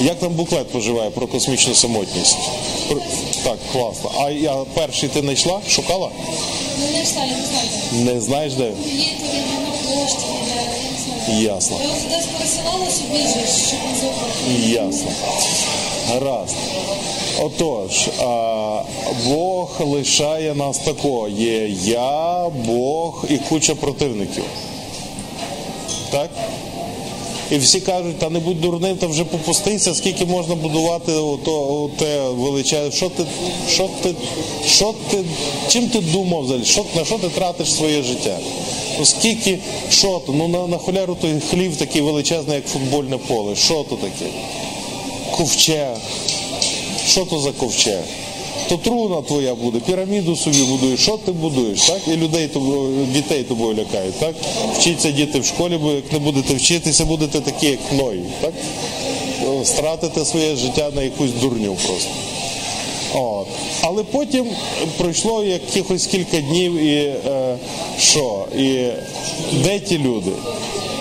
Як 0.00 0.18
там 0.18 0.32
буклет 0.34 0.66
поживає 0.66 1.10
про 1.10 1.26
космічну 1.26 1.74
самотність? 1.74 2.36
Пр- 2.90 3.00
Так, 3.44 3.58
класно. 3.72 4.10
А 4.20 4.30
я 4.30 4.54
перший 4.74 5.08
ти 5.08 5.20
знайшла? 5.20 5.60
Шукала? 5.68 6.10
Ну, 6.80 6.96
не 6.98 7.02
встали, 7.04 7.26
не 7.26 7.46
знаю. 7.46 8.14
Не 8.14 8.20
знаєш 8.20 8.52
де? 8.52 8.64
Є 8.64 8.72
знаю. 11.26 11.42
Ясно. 11.42 11.76
Я 11.82 12.16
десь 12.16 12.26
пересилала 12.26 12.90
собі, 12.90 13.18
щоб 13.68 13.78
не. 14.60 14.68
Ясно. 14.68 15.10
Гаразд. 16.08 16.54
Отож, 17.40 18.08
Бог 19.26 19.80
лишає 19.80 20.54
нас 20.54 20.78
такого. 20.78 21.28
Є 21.28 21.68
я, 21.84 22.48
Бог 22.66 23.24
і 23.30 23.38
куча 23.38 23.74
противників. 23.74 24.44
Так? 26.10 26.30
І 27.50 27.58
всі 27.58 27.80
кажуть, 27.80 28.18
та 28.18 28.30
не 28.30 28.38
будь 28.38 28.60
дурним, 28.60 28.96
та 28.96 29.06
вже 29.06 29.24
попустися, 29.24 29.94
скільки 29.94 30.24
можна 30.24 30.54
будувати 30.54 31.12
ото, 31.12 31.90
те 31.98 32.28
величезне. 32.28 32.90
Що 32.92 33.08
ти, 33.08 33.24
що 33.68 33.88
ти, 34.02 34.14
що 34.66 34.94
ти, 35.10 35.24
чим 35.68 35.88
ти 35.88 36.00
думав 36.00 36.42
взагалі? 36.42 36.64
Що, 36.64 36.84
на 36.96 37.04
що 37.04 37.18
ти 37.18 37.28
тратиш 37.28 37.74
своє 37.74 38.02
життя? 38.02 38.38
Ну 38.98 39.04
скільки, 39.04 39.58
що 39.90 40.22
то? 40.26 40.32
Ну 40.32 40.48
на, 40.48 40.66
на 40.66 40.78
холяру 40.78 41.16
той 41.20 41.40
хлів 41.50 41.76
такий 41.76 42.02
величезний, 42.02 42.56
як 42.56 42.66
футбольне 42.66 43.18
поле. 43.18 43.56
Що 43.56 43.84
то 43.88 43.96
таке? 43.96 44.30
Ковчег. 45.30 45.96
Що 47.06 47.24
то 47.24 47.38
за 47.38 47.52
ковчег? 47.52 48.00
То 48.68 48.76
труна 48.76 49.22
твоя 49.22 49.54
буде, 49.54 49.78
піраміду 49.78 50.36
собі 50.36 50.62
будуєш, 50.62 51.00
що 51.00 51.16
ти 51.16 51.32
будуєш, 51.32 51.80
так? 51.80 52.00
І 52.08 52.16
людей 52.16 52.50
дітей 53.14 53.42
тобою 53.42 53.76
лякають, 53.76 54.14
так? 54.14 54.34
Вчіться 54.78 55.10
діти 55.10 55.40
в 55.40 55.44
школі, 55.44 55.78
бо 55.82 55.92
як 55.92 56.12
не 56.12 56.18
будете 56.18 56.54
вчитися, 56.54 57.04
будете 57.04 57.40
такі, 57.40 57.66
як 57.66 57.78
Ной, 57.92 58.20
так? 58.40 58.52
Стратите 59.64 60.24
своє 60.24 60.56
життя 60.56 60.90
на 60.94 61.02
якусь 61.02 61.30
дурню 61.30 61.76
просто. 61.86 62.10
От. 63.14 63.46
Але 63.80 64.02
потім 64.02 64.46
пройшло 64.98 65.44
якихось 65.44 66.06
кілька 66.06 66.40
днів 66.40 66.74
і 66.74 66.96
е, 66.96 67.56
що? 68.00 68.44
І 68.58 68.86
де 69.64 69.78
ті 69.78 69.98
люди? 69.98 70.30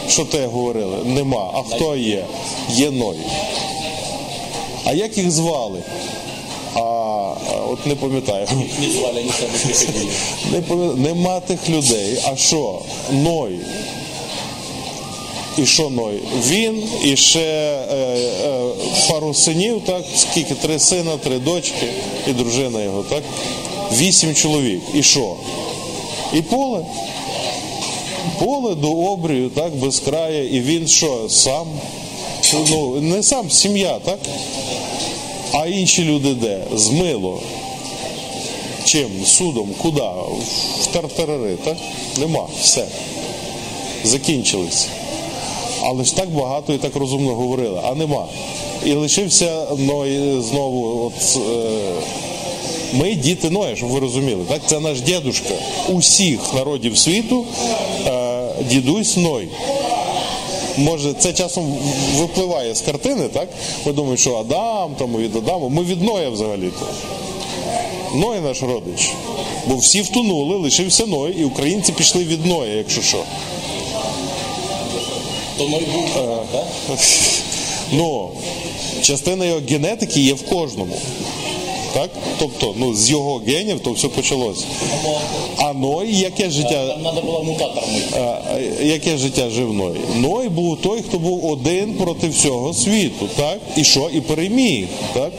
Що 0.10 0.26
те 0.26 0.48
говорили? 0.48 0.98
Нема. 1.06 1.52
А 1.54 1.76
хто 1.76 1.96
є? 1.96 2.26
Є 2.70 2.92
Ной. 2.92 3.18
А 4.86 4.94
як 4.94 5.18
їх 5.18 5.32
звали? 5.32 5.80
А 6.76 6.80
от 7.70 7.86
не 7.86 7.96
пам'ятаю. 7.96 8.48
Не 8.82 8.90
звали, 8.90 9.26
приходили. 9.64 10.12
Не 10.52 10.62
пам'ятаю. 10.62 10.96
Нема 10.98 11.40
тих 11.40 11.70
людей. 11.70 12.18
А 12.26 12.36
що? 12.36 12.82
Ной. 13.12 13.60
І 15.58 15.66
що 15.66 15.90
Ной? 15.90 16.20
Він 16.48 16.84
і 17.04 17.16
ще 17.16 17.40
е, 17.40 17.96
е, 17.96 18.70
пару 19.10 19.34
синів, 19.34 19.82
так? 19.86 20.04
Скільки? 20.16 20.54
Три 20.54 20.80
сина, 20.80 21.18
три 21.24 21.40
дочки 21.40 21.88
і 22.28 22.34
дружина 22.34 22.82
його, 22.82 23.04
так? 23.04 23.24
Вісім 23.98 24.36
чоловік. 24.36 24.82
І 24.94 25.04
що? 25.04 25.36
І 26.34 26.42
поле. 26.42 26.86
Поле 28.40 28.76
до 28.76 28.92
обрію, 28.92 29.50
так, 29.50 29.76
без 29.76 30.00
краю. 30.00 30.50
І 30.50 30.60
він 30.60 30.88
що, 30.88 31.26
сам? 31.30 31.68
Ну, 32.70 33.02
не 33.02 33.24
сам, 33.24 33.52
сім'я, 33.52 34.00
так? 34.00 34.20
А 35.56 35.68
інші 35.68 36.04
люди 36.04 36.34
де? 36.34 36.62
Змило. 36.74 37.42
Чим? 38.86 39.26
Судом? 39.26 39.70
Куди? 39.82 40.02
В 40.82 40.88
тартарари, 40.94 41.56
так? 41.64 41.78
Нема. 42.20 42.48
Все. 42.62 42.86
Закінчились. 44.04 44.88
Але 45.84 46.04
ж 46.04 46.16
так 46.16 46.30
багато 46.30 46.74
і 46.74 46.78
так 46.78 46.96
розумно 46.96 47.36
говорили, 47.36 47.82
а 47.84 47.96
нема. 47.96 48.26
І 48.86 48.94
лишився 48.94 49.68
Ной 49.78 50.42
знову. 50.42 51.06
От, 51.06 51.38
е, 51.38 51.70
ми 52.94 53.16
діти 53.16 53.50
Ноя, 53.50 53.76
щоб 53.76 53.90
ви 53.90 54.00
розуміли. 54.00 54.46
Так? 54.50 54.62
Це 54.66 54.80
наш 54.80 55.02
дідушка 55.02 55.54
усіх 55.90 56.54
народів 56.54 56.98
світу, 56.98 57.46
е, 58.08 58.48
дідусь 58.70 59.18
Ной. 59.18 59.48
Може, 60.78 61.14
це 61.14 61.34
часом 61.34 61.78
випливає 62.16 62.76
з 62.76 62.82
картини, 62.82 63.28
так? 63.34 63.50
Ми 63.86 63.94
думаємо, 63.94 64.18
що 64.18 64.36
Адам, 64.36 64.96
там 64.96 65.18
від 65.18 65.36
Адама. 65.36 65.70
Ми 65.70 65.84
від 65.84 66.04
Ноя 66.04 66.30
взагалі-то. 66.30 66.88
Ной 68.16 68.40
наш 68.40 68.64
родич. 68.64 69.14
Бо 69.68 69.76
всі 69.76 70.02
втонули, 70.02 70.56
лишився 70.56 71.06
Ной, 71.06 71.36
і 71.40 71.44
українці 71.44 71.92
пішли 71.92 72.24
від 72.24 72.46
Ноя, 72.46 72.74
якщо 72.74 73.02
що. 73.02 73.24
То 75.58 75.70
Ной 75.70 75.88
був 75.94 76.10
так? 76.52 76.68
Ну, 77.92 78.30
частина 79.02 79.46
його 79.46 79.62
генетики 79.70 80.20
є 80.20 80.34
в 80.34 80.46
кожному. 80.46 80.96
Так? 81.96 82.10
Тобто, 82.40 82.74
ну, 82.78 82.94
з 82.96 83.10
його 83.10 83.42
генів 83.48 83.80
то 83.80 83.92
все 83.92 84.08
почалося. 84.08 84.66
А 85.58 85.74
Ной, 85.74 86.16
яке 86.16 86.50
життя, 86.50 86.88
Там 86.88 87.02
треба 87.02 87.22
було 87.22 87.44
мутатор 87.44 87.84
а, 88.14 88.18
а, 88.20 88.60
яке 88.84 89.18
життя 89.18 89.50
жив 89.50 89.74
Ной? 89.74 89.96
Ной 90.16 90.50
був 90.50 90.78
той, 90.82 91.02
хто 91.02 91.20
був 91.20 91.46
один 91.46 91.94
проти 91.94 92.30
всього 92.30 92.74
світу, 92.74 93.30
так? 93.36 93.60
І 93.78 93.84
що? 93.84 94.10
І 94.14 94.22
переміг, 94.22 94.88
так? 95.14 95.32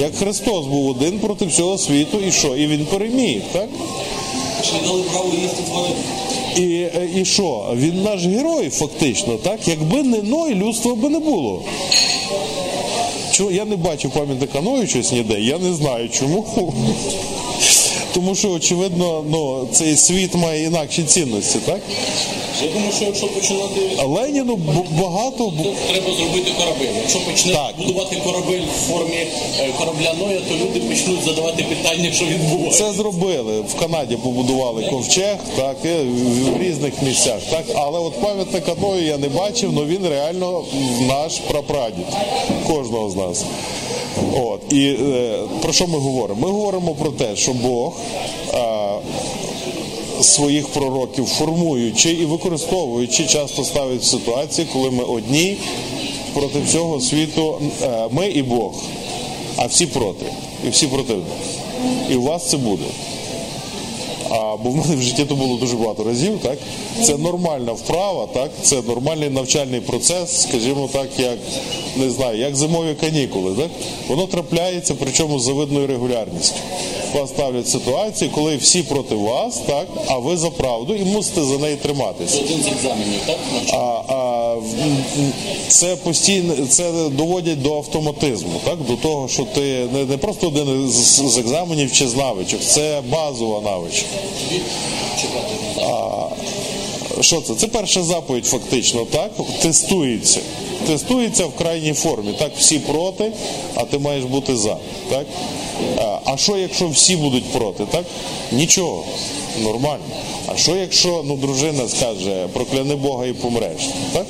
Як 0.00 0.14
Христос 0.16 0.66
був 0.66 0.88
один 0.88 1.18
проти 1.18 1.46
всього 1.46 1.78
світу, 1.78 2.18
і 2.28 2.32
що? 2.32 2.56
І 2.56 2.66
він 2.66 2.86
переміг, 2.86 3.42
так? 3.52 3.68
Дали 4.86 5.02
право 5.02 5.32
їсти 5.42 5.62
тварин? 5.62 5.96
І, 6.56 7.20
і 7.20 7.24
що? 7.24 7.66
Він 7.76 8.02
наш 8.02 8.24
герой, 8.26 8.70
фактично, 8.70 9.34
так? 9.34 9.68
Якби 9.68 10.02
не 10.02 10.22
Ной, 10.22 10.54
людства 10.54 10.94
би 10.94 11.08
не 11.08 11.18
було. 11.18 11.62
Я 13.50 13.64
не 13.64 13.76
бачу 13.76 14.10
пам'ятника 14.10 14.60
Ною 14.60 14.86
щось 14.86 15.12
ніде, 15.12 15.40
я 15.40 15.58
не 15.58 15.74
знаю 15.74 16.08
чому. 16.08 16.74
Тому 18.14 18.34
що, 18.34 18.50
очевидно, 18.50 19.24
ну, 19.30 19.68
цей 19.72 19.96
світ 19.96 20.34
має 20.34 20.64
інакші 20.64 21.02
цінності, 21.02 21.58
так? 21.66 21.80
Я 22.62 22.68
думаю, 22.68 22.92
що 22.96 23.04
якщо 23.04 23.26
починати, 23.26 23.80
Леніну 24.06 24.56
багато 25.00 25.44
то 25.44 25.74
треба 25.92 26.12
зробити 26.16 26.50
корабель. 26.58 26.94
Якщо 27.02 27.20
почне 27.20 27.52
Так. 27.52 27.74
будувати 27.78 28.16
корабель 28.24 28.60
в 28.60 28.90
формі 28.92 29.16
е, 29.16 29.68
корабля 29.78 30.14
Ноя, 30.18 30.40
то 30.48 30.54
люди 30.54 30.80
почнуть 30.80 31.22
задавати 31.24 31.62
питання, 31.64 32.12
що 32.12 32.24
відбувається. 32.24 32.84
це 32.84 32.92
зробили. 32.92 33.60
В 33.60 33.74
Канаді 33.80 34.16
побудували 34.16 34.82
ковчег, 34.90 35.36
так, 35.56 35.76
і 35.84 35.88
в 35.88 36.40
в 36.50 36.62
різних 36.62 37.02
місцях. 37.02 37.40
Так? 37.50 37.64
Але 37.74 37.98
от 37.98 38.20
пам'ятника 38.20 38.72
Ною 38.82 39.06
я 39.06 39.18
не 39.18 39.28
бачив, 39.28 39.72
але 39.76 39.86
він 39.86 40.08
реально 40.08 40.64
наш 41.00 41.38
прапрадід, 41.38 42.06
кожного 42.66 43.10
з 43.10 43.16
нас. 43.16 43.44
От. 44.36 44.72
І 44.72 44.86
е, 44.86 45.38
про 45.62 45.72
що 45.72 45.86
ми 45.86 45.98
говоримо? 45.98 46.40
Ми 46.40 46.52
говоримо 46.52 46.94
про 46.94 47.10
те, 47.10 47.36
що 47.36 47.52
Бог. 47.52 47.96
Е, 48.54 48.80
своїх 50.22 50.68
пророків 50.68 51.26
формуючи 51.26 52.10
і 52.10 52.24
використовуючи, 52.24 53.26
часто 53.26 53.64
ставить 53.64 54.02
в 54.02 54.04
ситуації, 54.04 54.66
коли 54.72 54.90
ми 54.90 55.04
одні 55.04 55.56
проти 56.34 56.60
всього 56.60 57.00
світу, 57.00 57.58
е, 57.82 58.08
ми 58.10 58.26
і 58.26 58.42
Бог, 58.42 58.72
а 59.56 59.66
всі 59.66 59.86
проти, 59.86 60.26
і 60.66 60.70
всі 60.70 60.86
проти. 60.86 61.14
І 62.10 62.14
у 62.14 62.22
вас 62.22 62.50
це 62.50 62.56
буде. 62.56 62.84
А, 64.30 64.56
бо 64.56 64.70
в 64.70 64.76
мене 64.76 64.96
в 64.96 65.02
житті 65.02 65.24
то 65.24 65.34
було 65.34 65.56
дуже 65.56 65.76
багато 65.76 66.04
разів, 66.04 66.38
так? 66.42 66.58
Це 67.02 67.18
нормальна 67.18 67.72
вправа, 67.72 68.26
так? 68.26 68.50
Це 68.62 68.82
нормальний 68.82 69.30
навчальний 69.30 69.80
процес, 69.80 70.42
скажімо 70.42 70.88
так, 70.92 71.08
як 71.18 71.38
не 71.96 72.10
знаю, 72.10 72.38
як 72.38 72.56
зимові 72.56 72.94
канікули, 73.00 73.54
так? 73.54 73.70
Воно 74.08 74.26
трапляється, 74.26 74.94
причому 74.98 75.38
з 75.38 75.42
завидною 75.42 75.86
регулярністю. 75.86 76.56
Вас 77.14 77.30
ставлять 77.30 77.68
ситуації, 77.68 78.30
коли 78.34 78.56
всі 78.56 78.82
проти 78.82 79.14
вас, 79.14 79.58
так, 79.58 79.86
а 80.06 80.18
ви 80.18 80.36
за 80.36 80.50
правду 80.50 80.94
і 80.94 81.04
мусите 81.04 81.42
за 81.42 81.58
неї 81.58 81.76
триматися. 81.76 82.38
Це 82.38 82.44
один 82.44 82.62
з 82.62 82.66
екзаменів, 82.66 83.20
так? 83.26 83.36
А, 83.72 84.14
а 84.14 84.39
це 85.68 85.96
постійно 85.96 86.66
це 86.68 86.92
доводять 87.08 87.62
до 87.62 87.76
автоматизму, 87.76 88.60
так 88.64 88.78
до 88.88 88.96
того, 88.96 89.28
що 89.28 89.44
ти 89.44 89.88
не, 89.92 90.04
не 90.04 90.16
просто 90.16 90.48
один 90.48 90.88
з, 90.90 91.20
з 91.32 91.38
екзаменів 91.38 91.92
чи 91.92 92.08
з 92.08 92.16
навичок, 92.16 92.60
це 92.60 93.02
базова 93.08 93.60
навичка. 93.60 94.06
А, 95.82 96.28
що 97.20 97.40
це? 97.40 97.54
Це 97.54 97.66
перша 97.66 98.02
заповідь, 98.02 98.46
фактично, 98.46 99.04
так? 99.04 99.30
Тестується. 99.62 100.40
Тестується 100.86 101.46
в 101.46 101.56
крайній 101.56 101.92
формі. 101.92 102.32
Так, 102.38 102.52
всі 102.58 102.78
проти, 102.78 103.32
а 103.74 103.84
ти 103.84 103.98
маєш 103.98 104.24
бути 104.24 104.56
за. 104.56 104.76
Так? 105.10 105.26
А, 105.98 106.18
А 106.24 106.36
що, 106.36 106.56
якщо 106.56 106.88
всі 106.88 107.16
будуть 107.16 107.44
проти? 107.44 107.84
Так? 107.84 108.04
Нічого. 108.52 109.04
Нормально. 109.62 110.04
А 110.46 110.56
що 110.56 110.76
якщо 110.76 111.22
ну, 111.26 111.36
дружина 111.36 111.88
скаже, 111.88 112.46
прокляни 112.52 112.94
Бога 112.96 113.26
і 113.26 113.32
помреш? 113.32 113.82
Так? 114.12 114.26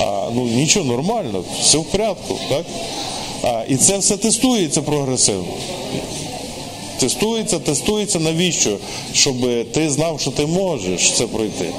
А, 0.00 0.28
ну 0.34 0.42
нічого, 0.42 0.84
нормально, 0.86 1.44
все 1.60 1.78
в 1.78 1.84
порядку. 1.84 2.38
Так? 2.48 2.64
А, 3.42 3.62
і 3.68 3.76
це 3.76 3.98
все 3.98 4.16
тестується 4.16 4.82
прогресивно. 4.82 5.44
Тестується, 6.98 7.58
тестується, 7.58 8.18
навіщо? 8.20 8.76
Щоб 9.12 9.36
ти 9.72 9.90
знав, 9.90 10.20
що 10.20 10.30
ти 10.30 10.46
можеш 10.46 11.12
це 11.12 11.26
пройти. 11.26 11.70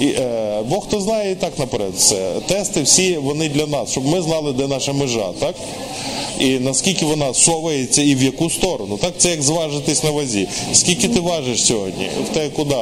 І, 0.00 0.06
е, 0.06 0.62
Бог 0.68 0.88
то 0.88 1.00
знає 1.00 1.32
і 1.32 1.34
так 1.34 1.58
наперед 1.58 1.98
це. 1.98 2.32
Тести 2.46 2.82
всі 2.82 3.16
вони 3.16 3.48
для 3.48 3.66
нас, 3.66 3.90
щоб 3.90 4.06
ми 4.06 4.22
знали, 4.22 4.52
де 4.52 4.66
наша 4.66 4.92
межа, 4.92 5.28
так? 5.40 5.54
І 6.40 6.58
наскільки 6.58 7.04
вона 7.04 7.34
совається 7.34 8.02
і 8.02 8.14
в 8.14 8.22
яку 8.22 8.50
сторону. 8.50 8.96
Так, 8.96 9.12
це 9.18 9.30
як 9.30 9.42
зважитись 9.42 10.04
на 10.04 10.10
вазі. 10.10 10.48
Скільки 10.72 11.08
ти 11.08 11.20
важиш 11.20 11.64
сьогодні? 11.64 12.08
В 12.30 12.34
те 12.34 12.48
куди 12.48 12.74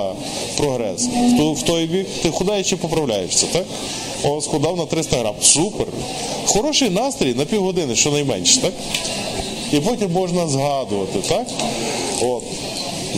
прогрес? 0.57 1.07
В, 1.07 1.37
ту, 1.37 1.53
в 1.53 1.63
той 1.63 1.87
бік 1.87 2.07
ти 2.23 2.31
худаєш 2.31 2.71
чи 2.71 2.77
поправляєшся, 2.77 3.47
так? 3.53 3.65
О, 4.25 4.41
схудав 4.41 4.77
на 4.77 4.87
300 4.87 5.17
грам. 5.17 5.35
Супер. 5.41 5.87
Хороший 6.47 6.91
настрій 6.91 7.35
на 7.35 7.45
півгодини, 7.45 7.97
щонайменше, 7.97 8.61
так? 8.61 8.73
І 9.73 9.81
потім 9.81 10.13
можна 10.13 10.49
згадувати, 10.49 11.19
так? 11.29 11.47
От. 12.23 12.43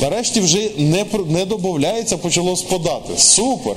Нарешті 0.01 0.41
вже 0.41 0.71
не, 0.77 1.05
не 1.29 1.45
додається, 1.45 2.17
почало 2.17 2.57
спадати. 2.57 3.19
Супер. 3.19 3.77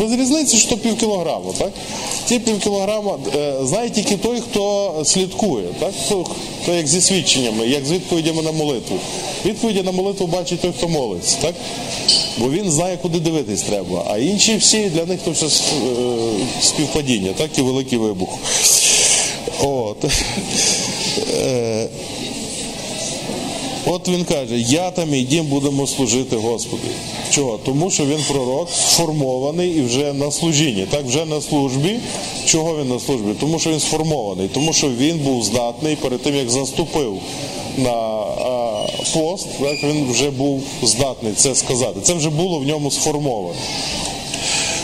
Без 0.00 0.12
різниці, 0.12 0.56
що 0.56 0.76
пів 0.76 0.96
кілограма, 0.96 1.52
так? 1.58 1.72
Ті 2.26 2.38
пів 2.38 2.60
кілограма 2.60 3.18
е, 3.36 3.54
знає 3.62 3.90
тільки 3.90 4.16
той, 4.16 4.40
хто 4.40 4.94
слідкує, 5.04 5.64
так? 5.80 5.92
Хто, 6.06 6.26
хто 6.62 6.74
як 6.74 6.86
зі 6.86 7.00
свідченнями, 7.00 7.66
як 7.66 7.86
з 7.86 7.92
відповідями 7.92 8.42
на 8.42 8.52
молитву. 8.52 8.96
Відповіді 9.44 9.82
на 9.82 9.92
молитву 9.92 10.26
бачить 10.26 10.60
той, 10.60 10.72
хто 10.78 10.88
молиться, 10.88 11.36
так? 11.40 11.54
Бо 12.38 12.50
він 12.50 12.70
знає, 12.70 12.98
куди 13.02 13.20
дивитись 13.20 13.62
треба. 13.62 14.04
А 14.10 14.18
інші 14.18 14.56
всі 14.56 14.88
для 14.88 15.04
них 15.04 15.20
то 15.24 15.30
все 15.30 15.46
е, 15.46 15.50
співпадіння, 16.62 17.32
так 17.36 17.58
і 17.58 17.62
великий 17.62 17.98
вибух. 17.98 18.28
От. 19.60 20.04
От 23.90 24.08
він 24.08 24.24
каже, 24.24 24.58
я 24.58 24.90
та 24.90 25.04
мій 25.04 25.22
дім 25.22 25.46
будемо 25.46 25.86
служити 25.86 26.36
Господу. 26.36 26.82
Чого? 27.30 27.58
Тому 27.64 27.90
що 27.90 28.06
він 28.06 28.18
пророк 28.28 28.70
сформований 28.70 29.70
і 29.70 29.82
вже 29.82 30.12
на 30.12 30.30
служінні. 30.30 30.86
Так, 30.90 31.06
вже 31.06 31.24
на 31.24 31.40
службі. 31.40 31.98
Чого 32.46 32.76
він 32.76 32.88
на 32.88 33.00
службі? 33.00 33.32
Тому 33.40 33.58
що 33.58 33.70
він 33.70 33.80
сформований, 33.80 34.48
тому 34.48 34.72
що 34.72 34.88
він 34.88 35.18
був 35.18 35.44
здатний 35.44 35.96
перед 35.96 36.22
тим, 36.22 36.34
як 36.34 36.50
заступив 36.50 37.18
на 37.78 38.18
пост, 39.14 39.46
так, 39.60 39.82
він 39.84 40.12
вже 40.12 40.30
був 40.30 40.62
здатний 40.82 41.32
це 41.36 41.54
сказати. 41.54 42.00
Це 42.02 42.14
вже 42.14 42.30
було 42.30 42.58
в 42.58 42.66
ньому 42.66 42.90
сформовано. 42.90 43.54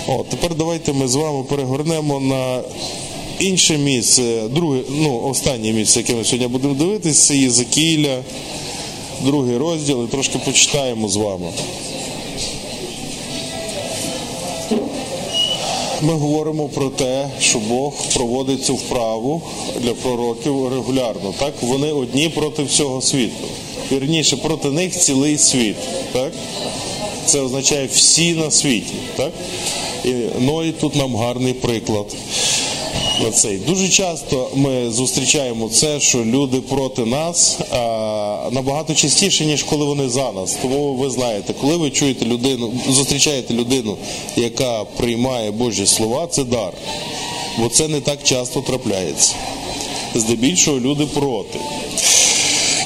О, 0.09 0.25
тепер 0.31 0.55
давайте 0.55 0.93
ми 0.93 1.09
з 1.09 1.15
вами 1.15 1.43
перегорнемо 1.43 2.21
на 2.21 2.61
інше 3.39 3.79
місце, 3.79 4.43
друге, 4.51 4.81
ну, 4.89 5.21
останнє 5.21 5.73
місце, 5.73 6.01
яке 6.01 6.15
ми 6.15 6.25
сьогодні 6.25 6.47
будемо 6.47 6.75
дивитися, 6.75 7.29
це 7.29 7.37
Єзекіля. 7.37 8.19
Другий 9.23 9.57
розділ 9.57 10.05
і 10.05 10.07
трошки 10.07 10.39
почитаємо 10.39 11.09
з 11.09 11.17
вами. 11.17 11.53
Ми 16.03 16.13
говоримо 16.13 16.69
про 16.69 16.89
те, 16.89 17.29
що 17.41 17.59
Бог 17.59 17.93
проводить 18.15 18.65
цю 18.65 18.75
вправу 18.75 19.43
для 19.81 19.95
пророків 19.95 20.69
регулярно. 20.69 21.35
Так 21.39 21.55
вони 21.63 21.93
одні 21.93 22.29
проти 22.29 22.63
всього 22.63 23.01
світу. 23.01 23.45
Вірніше, 23.93 24.37
проти 24.37 24.71
них 24.71 24.99
цілий 24.99 25.39
світ. 25.39 25.77
Так? 26.13 26.33
Це 27.27 27.41
означає 27.41 27.89
всі 27.93 28.33
на 28.33 28.51
світі. 28.51 28.95
Так? 29.17 29.33
І 30.05 30.13
Ной 30.41 30.75
тут 30.81 30.97
нам 30.97 31.17
гарний 31.17 31.53
приклад 31.53 32.07
на 33.23 33.31
цей. 33.31 33.57
Дуже 33.57 33.89
часто 33.89 34.51
ми 34.55 34.91
зустрічаємо 34.91 35.69
це, 35.69 36.01
що 36.01 36.25
люди 36.25 36.61
проти 36.61 37.05
нас 37.05 37.59
а, 37.71 37.77
набагато 38.53 38.95
частіше, 38.95 39.45
ніж 39.45 39.63
коли 39.63 39.85
вони 39.85 40.09
за 40.09 40.33
нас. 40.33 40.57
Тому 40.63 40.95
ви 40.95 41.11
знаєте, 41.11 41.55
коли 41.61 41.77
ви 41.77 41.91
чуєте 41.91 42.25
людину, 42.25 42.73
зустрічаєте 42.89 43.55
людину, 43.55 43.97
яка 44.37 44.85
приймає 44.85 45.51
Божі 45.51 45.87
слова, 45.87 46.27
це 46.27 46.45
дар. 46.45 46.73
Бо 47.59 47.69
це 47.69 47.89
не 47.89 48.01
так 48.01 48.19
часто 48.23 48.61
трапляється. 48.61 49.35
Здебільшого 50.15 50.81
люди 50.81 51.07
проти. 51.07 51.59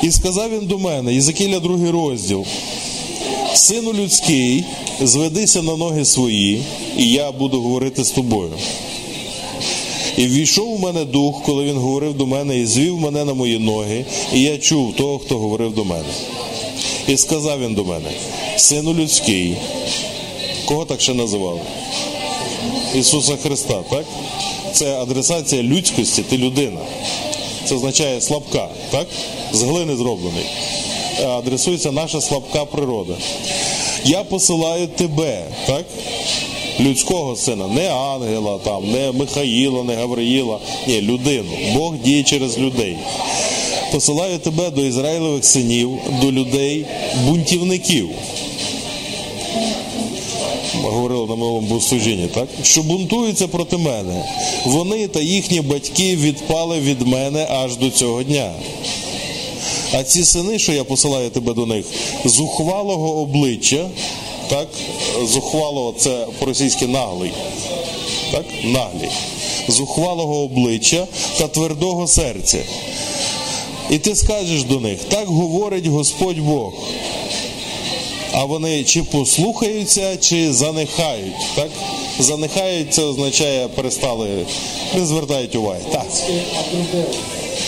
І 0.03 0.11
сказав 0.11 0.51
він 0.51 0.67
до 0.67 0.79
мене, 0.79 1.15
Єзекіля 1.15 1.61
другий 1.61 1.91
розділ. 1.91 2.45
Сину 3.55 3.93
людський, 3.93 4.65
зведися 5.03 5.63
на 5.63 5.77
ноги 5.77 6.05
свої, 6.05 6.63
і 6.99 7.11
я 7.11 7.33
буду 7.33 7.61
говорити 7.61 8.05
з 8.05 8.11
тобою. 8.11 8.53
І 10.19 10.27
ввійшов 10.27 10.73
у 10.73 10.79
мене 10.79 11.05
дух, 11.05 11.43
коли 11.43 11.65
він 11.65 11.77
говорив 11.77 12.15
до 12.15 12.27
мене, 12.27 12.59
і 12.59 12.67
звів 12.67 13.01
мене 13.01 13.25
на 13.25 13.35
мої 13.35 13.59
ноги, 13.59 14.05
і 14.35 14.43
я 14.43 14.59
чув 14.59 14.97
того, 14.97 15.19
хто 15.19 15.39
говорив 15.39 15.75
до 15.75 15.85
мене. 15.85 16.09
І 17.09 17.17
сказав 17.17 17.61
він 17.61 17.75
до 17.75 17.85
мене: 17.85 18.11
Сину 18.57 18.95
людський, 18.95 19.57
кого 20.65 20.85
так 20.85 21.01
ще 21.01 21.15
називали? 21.15 21.61
Ісуса 22.95 23.37
Христа, 23.37 23.83
так? 23.91 24.05
Це 24.73 25.03
адресація 25.03 25.63
людськості, 25.63 26.23
ти 26.23 26.39
людина. 26.39 26.81
Це 27.65 27.75
означає 27.75 28.21
слабка, 28.21 28.69
так? 28.91 29.07
З 29.53 29.63
глини 29.63 29.97
зроблений. 29.97 30.45
Е, 31.21 31.27
Адресується 31.27 31.93
наша 31.93 32.21
слабка 32.21 32.65
природа. 32.65 33.15
Я 34.05 34.25
посилаю 34.25 34.87
тебе, 34.87 35.45
так? 35.67 35.85
Людського 36.81 37.37
сина, 37.37 37.67
не 37.67 37.89
ангела, 37.89 38.59
там, 38.65 38.91
не 38.93 39.13
Михаїла, 39.13 39.83
не 39.85 39.95
Гавриїла, 39.95 40.59
ні, 40.89 41.01
людину. 41.01 41.51
Бог 41.75 41.95
діє 42.05 42.23
через 42.23 42.59
людей. 42.59 42.97
Посилаю 43.93 44.39
тебе 44.39 44.71
до 44.71 44.85
Ізраїлевих 44.85 45.45
синів, 45.45 45.91
до 46.21 46.33
людей, 46.33 46.87
бунтівників. 47.27 48.09
Говорили 50.83 51.27
на 51.27 51.35
минулому 51.35 51.67
богослужінні, 51.69 52.29
так? 52.35 52.49
Що 52.63 52.83
бунтуються 52.83 53.49
проти 53.49 53.77
мене. 53.77 54.25
Вони 54.65 55.09
та 55.09 55.21
їхні 55.21 55.61
батьки 55.61 56.17
відпали 56.17 56.81
від 56.81 57.07
мене 57.07 57.47
аж 57.51 57.77
до 57.77 57.91
цього 57.91 58.23
дня. 58.23 58.53
А 59.93 60.03
ці 60.03 60.25
сини, 60.25 60.59
що 60.59 60.73
я 60.73 60.85
посилаю 60.85 61.31
тебе 61.31 61.55
до 61.55 61.67
них, 61.67 61.87
зухвалого 62.25 63.21
обличчя, 63.21 63.87
так, 64.49 64.69
зухвалого 65.23 65.95
це 65.99 66.27
по-російськи 66.39 66.87
наглий, 66.87 67.33
так, 68.33 68.45
наглий, 68.65 69.11
зухвалого 69.69 70.43
обличчя 70.43 71.07
та 71.39 71.49
твердого 71.49 72.07
серця. 72.07 72.59
І 73.91 73.99
ти 73.99 74.15
скажеш 74.17 74.63
до 74.63 74.81
них, 74.81 74.99
так 75.09 75.29
говорить 75.29 75.87
Господь 75.87 76.39
Бог. 76.39 76.73
А 78.33 78.45
вони 78.45 78.85
чи 78.85 79.03
послухаються, 79.03 80.17
чи 80.17 80.53
занехають. 80.53 81.35
Так? 81.55 81.69
Занехають 82.19 82.95
це 82.95 83.03
означає 83.03 83.69
перестали, 83.69 84.29
не 84.95 85.07
звертають 85.07 85.55
уваги. 85.55 85.81
Так. 85.93 86.07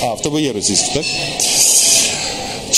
А, 0.03 0.15
в 0.15 0.23
тебе 0.23 0.43
є 0.43 0.53
російський, 0.53 0.95
так? 0.95 1.05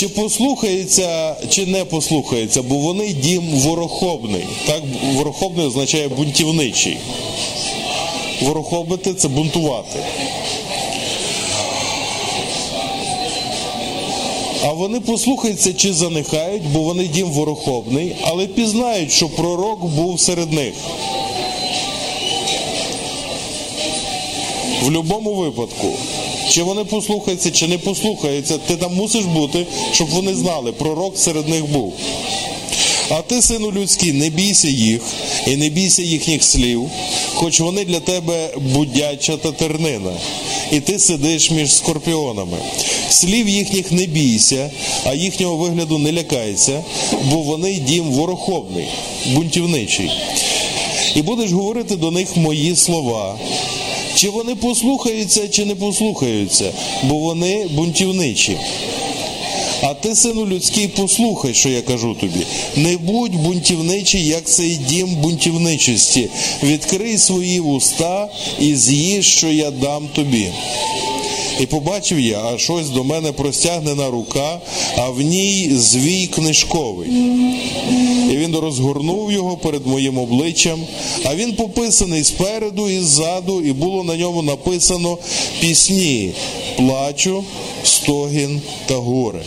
Чи 0.03 0.09
послухається, 0.09 1.35
чи 1.49 1.65
не 1.65 1.85
послухається, 1.85 2.61
бо 2.61 2.75
вони 2.75 3.13
дім 3.13 3.43
ворохобний. 3.49 4.45
Так, 4.67 4.81
ворохобний 5.15 5.67
означає 5.67 6.07
бунтівничий. 6.07 6.97
Ворохобити 8.41 9.13
це 9.13 9.27
бунтувати. 9.27 9.99
А 14.63 14.71
вони 14.71 14.99
послухаються 14.99 15.73
чи 15.73 15.93
занехають, 15.93 16.63
бо 16.73 16.81
вони 16.81 17.07
дім 17.07 17.27
ворохобний, 17.31 18.15
але 18.23 18.47
пізнають, 18.47 19.11
що 19.11 19.29
пророк 19.29 19.85
був 19.85 20.19
серед 20.19 20.53
них. 20.53 20.73
В 24.81 24.85
будь-якому 24.85 25.33
випадку, 25.33 25.87
чи 26.53 26.63
вони 26.63 26.83
послухаються, 26.83 27.51
чи 27.51 27.67
не 27.67 27.77
послухаються, 27.77 28.57
ти 28.57 28.75
там 28.75 28.95
мусиш 28.95 29.25
бути, 29.25 29.65
щоб 29.91 30.09
вони 30.09 30.35
знали, 30.35 30.71
пророк 30.71 31.17
серед 31.17 31.49
них 31.49 31.65
був. 31.65 31.93
А 33.09 33.21
ти, 33.21 33.41
сину 33.41 33.71
людський, 33.71 34.13
не 34.13 34.29
бійся 34.29 34.67
їх 34.67 35.01
і 35.47 35.55
не 35.55 35.69
бійся 35.69 36.01
їхніх 36.01 36.43
слів, 36.43 36.89
хоч 37.33 37.59
вони 37.59 37.85
для 37.85 37.99
тебе 37.99 38.49
будяча 38.57 39.37
та 39.37 39.51
тернина, 39.51 40.13
і 40.71 40.79
ти 40.79 40.99
сидиш 40.99 41.51
між 41.51 41.73
скорпіонами. 41.75 42.57
Слів 43.09 43.49
їхніх 43.49 43.91
не 43.91 44.05
бійся, 44.05 44.71
а 45.05 45.13
їхнього 45.13 45.57
вигляду 45.57 45.97
не 45.97 46.11
лякайся, 46.11 46.83
бо 47.31 47.37
вони 47.37 47.73
дім 47.73 48.03
ворохобний, 48.03 48.87
бунтівничий. 49.27 50.11
І 51.15 51.21
будеш 51.21 51.51
говорити 51.51 51.95
до 51.95 52.11
них 52.11 52.37
мої 52.37 52.75
слова. 52.75 53.39
Чи 54.23 54.29
вони 54.29 54.55
послухаються, 54.55 55.47
чи 55.47 55.65
не 55.65 55.75
послухаються, 55.75 56.73
бо 57.03 57.15
вони 57.15 57.67
бунтівничі. 57.67 58.57
А 59.81 59.93
ти, 59.93 60.15
сину 60.15 60.45
людський, 60.45 60.87
послухай, 60.87 61.53
що 61.53 61.69
я 61.69 61.81
кажу 61.81 62.15
тобі. 62.19 62.45
Не 62.75 62.97
будь 62.97 63.35
бунтівничий, 63.35 64.27
як 64.27 64.45
цей 64.45 64.75
дім 64.75 65.15
бунтівничості. 65.15 66.29
Відкрий 66.63 67.17
свої 67.17 67.59
вуста 67.59 68.29
і 68.59 68.75
з'їж, 68.75 69.25
що 69.25 69.47
я 69.47 69.71
дам 69.71 70.07
тобі. 70.15 70.47
І 71.59 71.65
побачив 71.65 72.19
я, 72.19 72.43
а 72.45 72.57
щось 72.57 72.89
до 72.89 73.03
мене 73.03 73.31
простягнена 73.31 74.09
рука, 74.09 74.59
а 74.97 75.09
в 75.09 75.21
ній 75.21 75.69
звій 75.73 76.27
книжковий. 76.27 77.09
І 78.31 78.37
він 78.37 78.55
розгорнув 78.55 79.31
його 79.31 79.57
перед 79.57 79.87
моїм 79.87 80.17
обличчям, 80.17 80.79
а 81.25 81.35
він 81.35 81.53
пописаний 81.53 82.23
спереду 82.23 82.89
і 82.89 82.99
ззаду, 82.99 83.61
і 83.61 83.73
було 83.73 84.03
на 84.03 84.15
ньому 84.15 84.41
написано 84.41 85.17
пісні, 85.59 86.31
плачу, 86.77 87.43
стогін 87.83 88.61
та 88.85 88.95
горе. 88.95 89.41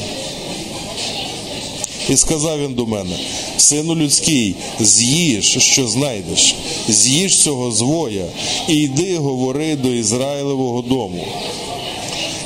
І 2.11 2.17
сказав 2.17 2.61
він 2.61 2.75
до 2.75 2.87
мене: 2.87 3.17
Сину 3.57 3.95
людський, 3.95 4.55
з'їж, 4.81 5.59
що 5.59 5.89
знайдеш, 5.89 6.55
з'їж 6.89 7.39
цього 7.39 7.73
звоя, 7.73 8.27
і 8.69 8.75
йди, 8.75 9.17
говори 9.19 9.77
до 9.77 9.93
Ізраїлевого 9.93 10.83
дому. 10.83 11.27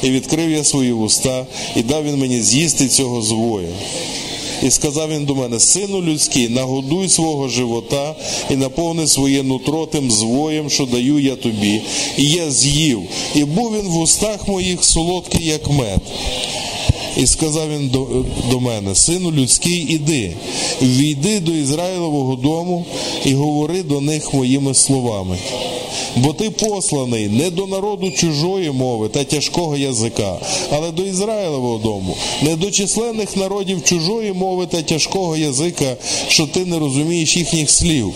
І 0.02 0.10
відкрив 0.10 0.50
я 0.50 0.64
свої 0.64 0.92
вуста, 0.92 1.46
і 1.76 1.82
дав 1.82 2.04
він 2.04 2.16
мені 2.16 2.42
з'їсти 2.42 2.88
цього 2.88 3.22
звоя. 3.22 3.68
І 4.62 4.70
сказав 4.70 5.10
він 5.10 5.24
до 5.24 5.34
мене: 5.34 5.60
Сину 5.60 6.02
людський, 6.02 6.48
нагодуй 6.48 7.08
свого 7.08 7.48
живота 7.48 8.14
і 8.50 8.56
наповни 8.56 9.06
своє 9.06 9.42
нутро 9.42 9.86
тим 9.86 10.10
звоєм, 10.10 10.70
що 10.70 10.86
даю 10.86 11.18
я 11.18 11.36
тобі. 11.36 11.80
І 12.18 12.30
я 12.30 12.50
з'їв, 12.50 13.02
і 13.34 13.44
був 13.44 13.72
він 13.72 13.88
в 13.88 13.96
устах 13.96 14.48
моїх 14.48 14.84
солодкий, 14.84 15.46
як 15.46 15.70
мед. 15.70 16.00
І 17.16 17.26
сказав 17.26 17.70
він 17.70 17.88
до, 17.88 18.24
до 18.50 18.60
мене: 18.60 18.94
Сину 18.94 19.32
людський, 19.32 19.86
іди, 19.88 20.32
війди 20.82 21.40
до 21.40 21.52
Ізраїлового 21.52 22.36
дому 22.36 22.84
і 23.24 23.34
говори 23.34 23.82
до 23.82 24.00
них 24.00 24.34
моїми 24.34 24.74
словами. 24.74 25.38
Бо 26.16 26.32
ти 26.32 26.50
посланий 26.50 27.28
не 27.28 27.50
до 27.50 27.66
народу 27.66 28.10
чужої 28.10 28.70
мови 28.70 29.08
та 29.08 29.24
тяжкого 29.24 29.76
язика, 29.76 30.38
але 30.70 30.90
до 30.90 31.02
Ізраїлевого 31.02 31.78
дому, 31.78 32.16
не 32.42 32.56
до 32.56 32.70
численних 32.70 33.36
народів 33.36 33.84
чужої 33.84 34.32
мови 34.32 34.66
та 34.66 34.82
тяжкого 34.82 35.36
язика, 35.36 35.96
що 36.28 36.46
ти 36.46 36.64
не 36.64 36.78
розумієш 36.78 37.36
їхніх 37.36 37.70
слів. 37.70 38.12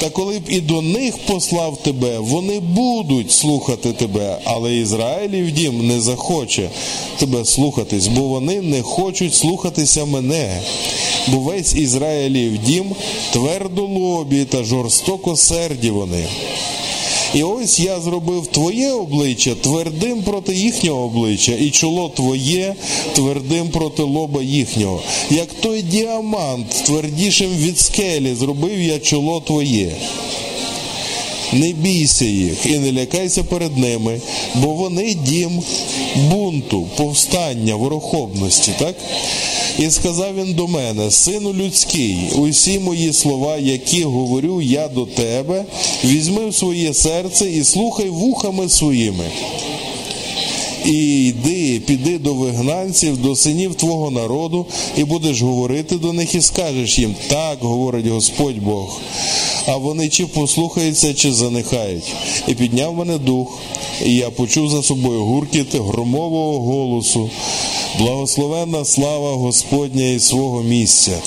Та 0.00 0.10
коли 0.10 0.38
б 0.38 0.42
і 0.48 0.60
до 0.60 0.82
них 0.82 1.18
послав 1.18 1.76
тебе, 1.76 2.18
вони 2.18 2.60
будуть 2.60 3.32
слухати 3.32 3.92
тебе, 3.92 4.38
але 4.44 4.76
Ізраїлів 4.76 5.50
дім 5.50 5.86
не 5.86 6.00
захоче 6.00 6.70
тебе 7.18 7.44
слухатись, 7.44 8.06
бо 8.06 8.20
вони 8.20 8.60
не 8.60 8.82
хочуть 8.82 9.34
слухатися 9.34 10.04
мене. 10.04 10.60
Бо 11.28 11.38
весь 11.38 11.74
Ізраїлів 11.74 12.58
дім 12.58 12.94
твердолобі 13.32 14.44
та 14.44 14.64
жорстоко 14.64 15.36
серді 15.36 15.90
вони. 15.90 16.26
І 17.34 17.42
ось 17.42 17.80
я 17.80 18.00
зробив 18.00 18.46
твоє 18.46 18.90
обличчя 18.90 19.54
твердим 19.54 20.22
проти 20.22 20.54
їхнього 20.54 21.04
обличчя, 21.04 21.52
і 21.52 21.70
чоло 21.70 22.08
твоє 22.08 22.74
твердим 23.12 23.68
проти 23.68 24.02
лоба 24.02 24.42
їхнього. 24.42 25.02
Як 25.30 25.48
той 25.60 25.82
діамант, 25.82 26.70
твердішим 26.86 27.50
від 27.50 27.78
скелі, 27.78 28.34
зробив 28.34 28.82
я 28.82 28.98
чоло 28.98 29.40
твоє. 29.40 29.92
Не 31.52 31.72
бійся 31.72 32.24
їх 32.24 32.66
і 32.66 32.78
не 32.78 32.92
лякайся 32.92 33.44
перед 33.44 33.78
ними, 33.78 34.20
бо 34.54 34.68
вони 34.68 35.14
дім 35.14 35.62
бунту, 36.30 36.86
повстання, 36.96 37.76
ворохобності, 37.76 38.72
так? 38.78 38.94
І 39.78 39.90
сказав 39.90 40.34
він 40.36 40.54
до 40.54 40.66
мене, 40.66 41.10
сину 41.10 41.54
людський, 41.54 42.18
усі 42.36 42.78
мої 42.78 43.12
слова, 43.12 43.56
які 43.56 44.04
говорю 44.04 44.62
я 44.62 44.88
до 44.88 45.06
тебе, 45.06 45.64
візьми 46.04 46.48
в 46.48 46.54
своє 46.54 46.94
серце 46.94 47.50
і 47.50 47.64
слухай 47.64 48.08
вухами 48.08 48.68
своїми. 48.68 49.24
І 50.86 51.26
йди, 51.26 51.80
піди 51.80 52.18
до 52.18 52.34
вигнанців, 52.34 53.16
до 53.16 53.36
синів 53.36 53.74
твого 53.74 54.10
народу, 54.10 54.66
і 54.96 55.04
будеш 55.04 55.42
говорити 55.42 55.96
до 55.96 56.12
них, 56.12 56.34
і 56.34 56.40
скажеш 56.40 56.98
їм, 56.98 57.14
так 57.28 57.58
говорить 57.60 58.06
Господь 58.06 58.58
Бог. 58.62 59.00
А 59.66 59.76
вони 59.76 60.08
чи 60.08 60.26
послухаються, 60.26 61.14
чи 61.14 61.32
занехають. 61.32 62.14
І 62.48 62.54
підняв 62.54 62.94
мене 62.94 63.18
дух, 63.18 63.58
і 64.04 64.14
я 64.14 64.30
почув 64.30 64.70
за 64.70 64.82
собою 64.82 65.24
гуркіт 65.24 65.74
громового 65.74 66.60
голосу. 66.60 67.30
Благословенна 67.98 68.84
слава 68.84 69.32
Господня 69.32 70.06
із 70.06 70.24
свого 70.24 70.62
місця. 70.62 71.18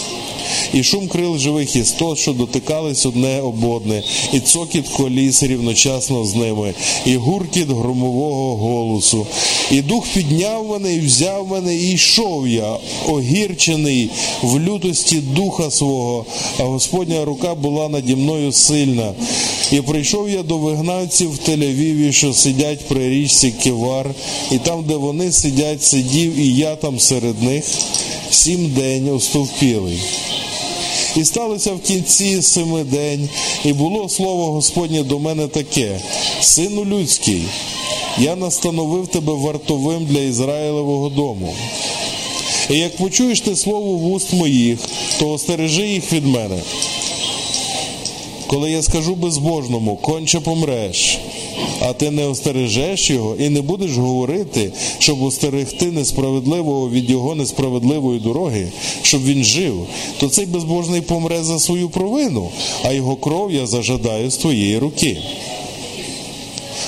І 0.74 0.84
шум 0.84 1.08
крил 1.08 1.38
живих 1.38 1.76
істот, 1.76 2.20
що 2.20 2.34
дотикались 2.34 3.06
одне 3.06 3.42
об 3.42 3.64
одне, 3.64 4.04
і 4.34 4.40
цокіт 4.40 4.88
коліс 4.88 5.44
рівночасно 5.44 6.26
з 6.26 6.36
ними, 6.36 6.74
і 7.06 7.16
гуркіт 7.16 7.68
громового 7.68 8.56
голосу. 8.56 9.28
І 9.72 9.82
дух 9.82 10.08
підняв 10.14 10.68
мене 10.70 10.94
і 10.94 11.00
взяв 11.00 11.48
мене, 11.48 11.76
і 11.76 11.92
йшов 11.92 12.48
я, 12.48 12.78
огірчений 13.08 14.10
в 14.42 14.60
лютості 14.60 15.16
духа 15.16 15.72
свого, 15.72 16.26
а 16.60 16.64
Господня 16.64 17.26
рука 17.26 17.56
була 17.56 17.90
наді 17.90 18.16
мною 18.16 18.52
сильна. 18.52 19.14
І 19.72 19.82
прийшов 19.82 20.30
я 20.30 20.44
до 20.44 20.58
вигнанців 20.58 21.32
в 21.32 21.50
Тель-Авіві, 21.50 22.12
що 22.12 22.34
сидять 22.34 22.88
при 22.88 23.10
річці 23.10 23.54
Кивар, 23.64 24.10
і 24.52 24.58
там, 24.58 24.84
де 24.84 24.96
вони 24.96 25.32
сидять, 25.32 25.84
сидів, 25.84 26.40
і 26.40 26.56
я 26.56 26.76
там 26.76 27.00
серед 27.00 27.44
них 27.44 27.64
сім 28.30 28.70
день 28.70 29.10
остовпілий. 29.10 30.00
І 31.18 31.26
сталося 31.26 31.74
в 31.74 31.80
кінці 31.80 32.42
семи 32.42 32.84
день, 32.84 33.30
і 33.66 33.74
було 33.74 34.10
слово 34.10 34.52
Господнє 34.52 35.04
до 35.04 35.20
мене 35.20 35.48
таке: 35.48 36.00
Сину 36.42 36.86
людський, 36.86 37.44
я 38.18 38.36
настановив 38.36 39.08
тебе 39.08 39.34
вартовим 39.34 40.06
для 40.06 40.20
Ізраїлевого 40.20 41.10
дому. 41.10 41.54
І 42.70 42.78
як 42.78 42.98
почуєш 42.98 43.42
ти 43.42 43.56
слово 43.56 43.92
в 43.92 44.12
уст 44.12 44.34
моїх, 44.34 44.80
то 45.20 45.32
остережи 45.32 45.88
їх 45.88 46.14
від 46.14 46.26
мене. 46.26 46.58
Коли 48.48 48.72
я 48.72 48.82
скажу 48.82 49.16
безбожному, 49.16 49.96
конче 49.96 50.40
помреш, 50.40 51.20
а 51.84 51.94
ти 51.94 52.12
не 52.12 52.26
остережеш 52.26 53.10
його 53.10 53.36
і 53.40 53.50
не 53.50 53.62
будеш 53.62 53.98
говорити, 53.98 54.72
щоб 55.00 55.24
остерегти 55.24 55.86
несправедливого 55.86 56.90
від 56.90 57.10
його 57.10 57.36
несправедливої 57.36 58.20
дороги, 58.20 58.72
щоб 59.02 59.26
він 59.26 59.44
жив, 59.44 59.86
то 60.20 60.30
цей 60.30 60.46
безбожний 60.46 61.02
помре 61.02 61.44
за 61.44 61.60
свою 61.60 61.90
провину, 61.90 62.50
а 62.84 62.92
його 62.92 63.16
кров 63.16 63.52
я 63.52 63.68
зажадаю 63.68 64.32
з 64.32 64.38
твоєї 64.38 64.78
руки. 64.78 65.18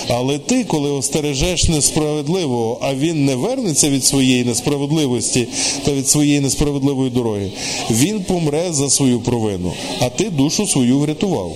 Але 0.08 0.40
ти, 0.40 0.64
коли 0.64 0.90
остережеш 0.90 1.70
несправедливого, 1.70 2.78
а 2.82 2.96
він 2.96 3.26
не 3.26 3.36
вернеться 3.36 3.90
від 3.90 4.06
своєї 4.06 4.44
несправедливості 4.44 5.48
та 5.86 5.92
від 5.92 6.08
своєї 6.08 6.40
несправедливої 6.40 7.10
дороги, 7.10 7.52
він 7.92 8.24
помре 8.24 8.68
за 8.72 8.90
свою 8.90 9.20
провину, 9.20 9.74
а 10.00 10.10
ти 10.10 10.30
душу 10.30 10.68
свою 10.68 11.00
врятував. 11.00 11.56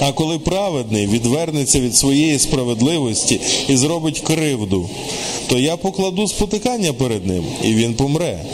А 0.00 0.12
коли 0.12 0.38
праведний 0.38 1.06
відвернеться 1.06 1.80
від 1.80 1.96
своєї 1.96 2.38
справедливості 2.38 3.40
і 3.68 3.76
зробить 3.76 4.20
кривду, 4.20 4.88
то 5.46 5.58
я 5.58 5.76
покладу 5.76 6.28
спотикання 6.28 6.92
перед 6.92 7.26
ним, 7.26 7.44
і 7.64 7.74
він 7.74 7.94
помре. 7.94 8.44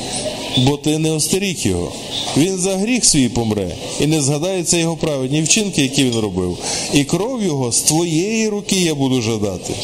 Бо 0.56 0.76
ти 0.76 0.98
не 0.98 1.10
остеріг 1.10 1.56
його. 1.58 1.92
Він 2.36 2.58
за 2.58 2.76
гріх 2.76 3.04
свій 3.04 3.28
помре, 3.28 3.76
і 4.00 4.06
не 4.06 4.22
згадається 4.22 4.76
його 4.76 4.96
праведні 4.96 5.42
вчинки, 5.42 5.82
які 5.82 6.04
він 6.04 6.18
робив. 6.18 6.58
І 6.92 7.04
кров 7.04 7.42
його 7.42 7.72
з 7.72 7.80
твоєї 7.80 8.48
руки 8.48 8.76
я 8.76 8.94
буду 8.94 9.22
жадати. 9.22 9.74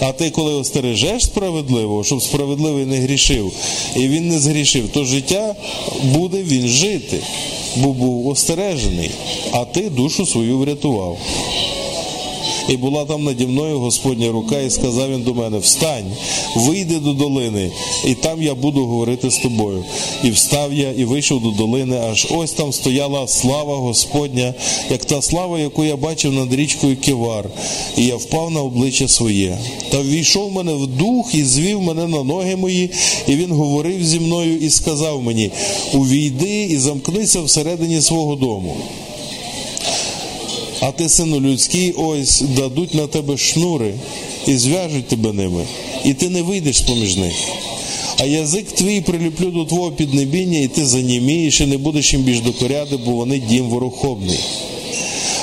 А 0.00 0.12
ти, 0.12 0.30
коли 0.30 0.54
остережеш 0.54 1.22
справедливого, 1.24 2.04
щоб 2.04 2.22
справедливий 2.22 2.84
не 2.84 2.96
грішив, 2.96 3.52
і 3.96 4.08
він 4.08 4.28
не 4.28 4.38
згрішив, 4.38 4.88
то 4.88 5.04
життя 5.04 5.54
буде 6.02 6.42
він 6.42 6.68
жити, 6.68 7.20
бо 7.76 7.92
був 7.92 8.28
остережений, 8.28 9.10
а 9.52 9.64
ти 9.64 9.90
душу 9.90 10.26
свою 10.26 10.58
врятував. 10.58 11.18
І 12.68 12.76
була 12.76 13.04
там 13.04 13.24
наді 13.24 13.46
мною 13.46 13.78
Господня 13.78 14.32
рука, 14.32 14.60
і 14.60 14.70
сказав 14.70 15.10
він 15.10 15.22
до 15.22 15.34
мене: 15.34 15.58
Встань, 15.58 16.12
вийди 16.56 16.98
до 16.98 17.12
долини, 17.12 17.70
і 18.06 18.14
там 18.14 18.42
я 18.42 18.54
буду 18.54 18.84
говорити 18.84 19.30
з 19.30 19.38
тобою. 19.38 19.84
І 20.24 20.30
встав 20.30 20.72
я 20.72 20.92
і 20.92 21.04
вийшов 21.04 21.42
до 21.42 21.50
долини, 21.50 21.96
аж 21.96 22.26
ось 22.30 22.52
там 22.52 22.72
стояла 22.72 23.28
слава 23.28 23.76
Господня, 23.76 24.54
як 24.90 25.04
та 25.04 25.22
слава, 25.22 25.58
яку 25.58 25.84
я 25.84 25.96
бачив 25.96 26.32
над 26.32 26.54
річкою 26.54 26.96
Кивар. 26.96 27.50
І 27.96 28.04
я 28.04 28.16
впав 28.16 28.50
на 28.50 28.62
обличчя 28.62 29.08
своє. 29.08 29.58
Та 29.90 30.00
ввійшов 30.00 30.52
мене 30.52 30.72
в 30.72 30.86
дух 30.86 31.34
і 31.34 31.44
звів 31.44 31.82
мене 31.82 32.06
на 32.06 32.22
ноги 32.22 32.56
мої, 32.56 32.90
і 33.28 33.36
він 33.36 33.52
говорив 33.52 34.04
зі 34.04 34.20
мною 34.20 34.58
і 34.58 34.70
сказав 34.70 35.22
мені: 35.22 35.50
Увійди 35.92 36.62
і 36.62 36.78
замкнися 36.78 37.40
всередині 37.40 38.00
свого 38.00 38.36
дому. 38.36 38.76
А 40.80 40.92
ти, 40.92 41.08
сину 41.08 41.40
людський, 41.40 41.92
ось 41.92 42.40
дадуть 42.40 42.94
на 42.94 43.06
тебе 43.06 43.36
шнури 43.36 43.94
і 44.46 44.56
зв'яжуть 44.56 45.08
тебе 45.08 45.32
ними, 45.32 45.64
і 46.04 46.14
ти 46.14 46.28
не 46.28 46.42
вийдеш 46.42 46.80
поміж 46.80 47.16
них. 47.16 47.34
А 48.18 48.24
язик 48.24 48.72
твій 48.72 49.00
приліплю 49.00 49.50
до 49.50 49.64
твого 49.64 49.90
піднебіння, 49.90 50.58
і 50.58 50.68
ти 50.68 50.86
занімієш, 50.86 51.60
і 51.60 51.66
не 51.66 51.78
будеш 51.78 52.12
їм 52.12 52.22
більш 52.22 52.40
докоряти, 52.40 52.96
бо 52.96 53.10
вони 53.10 53.38
дім 53.38 53.68
ворохобний. 53.68 54.38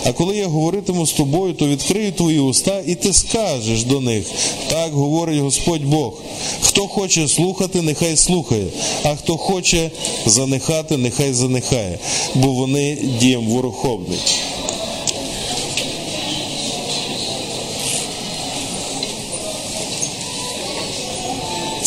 А 0.06 0.12
коли 0.12 0.38
я 0.38 0.48
говоритиму 0.48 1.06
з 1.06 1.12
тобою, 1.12 1.54
то 1.54 1.68
відкрию 1.68 2.12
твої 2.12 2.40
уста, 2.40 2.82
і 2.88 2.96
ти 2.96 3.14
скажеш 3.14 3.84
до 3.84 4.00
них, 4.00 4.26
так 4.70 4.94
говорить 4.94 5.40
Господь 5.40 5.86
Бог. 5.86 6.14
Хто 6.62 6.88
хоче 6.88 7.28
слухати, 7.28 7.82
нехай 7.82 8.18
слухає, 8.18 8.66
а 9.04 9.16
хто 9.16 9.38
хоче 9.38 9.92
занехати, 10.26 10.98
нехай 10.98 11.34
занехає, 11.34 12.00
бо 12.36 12.52
вони 12.52 12.98
дім 13.20 13.48
ворохобний. 13.48 14.20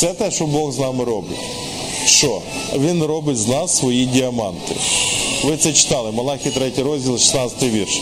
Це 0.05 0.15
те, 0.15 0.31
що 0.31 0.47
Бог 0.47 0.73
з 0.73 0.79
нами 0.79 1.05
робить. 1.05 1.39
Що? 2.07 2.41
Він 2.79 3.03
робить 3.03 3.37
з 3.37 3.49
нас 3.49 3.77
свої 3.77 4.07
діаманти. 4.07 4.75
Ви 5.45 5.57
це 5.57 5.73
читали, 5.73 6.13
Малахі 6.13 6.51
3 6.51 6.73
розділ, 6.85 7.19
16 7.19 7.63
вірш. 7.63 8.01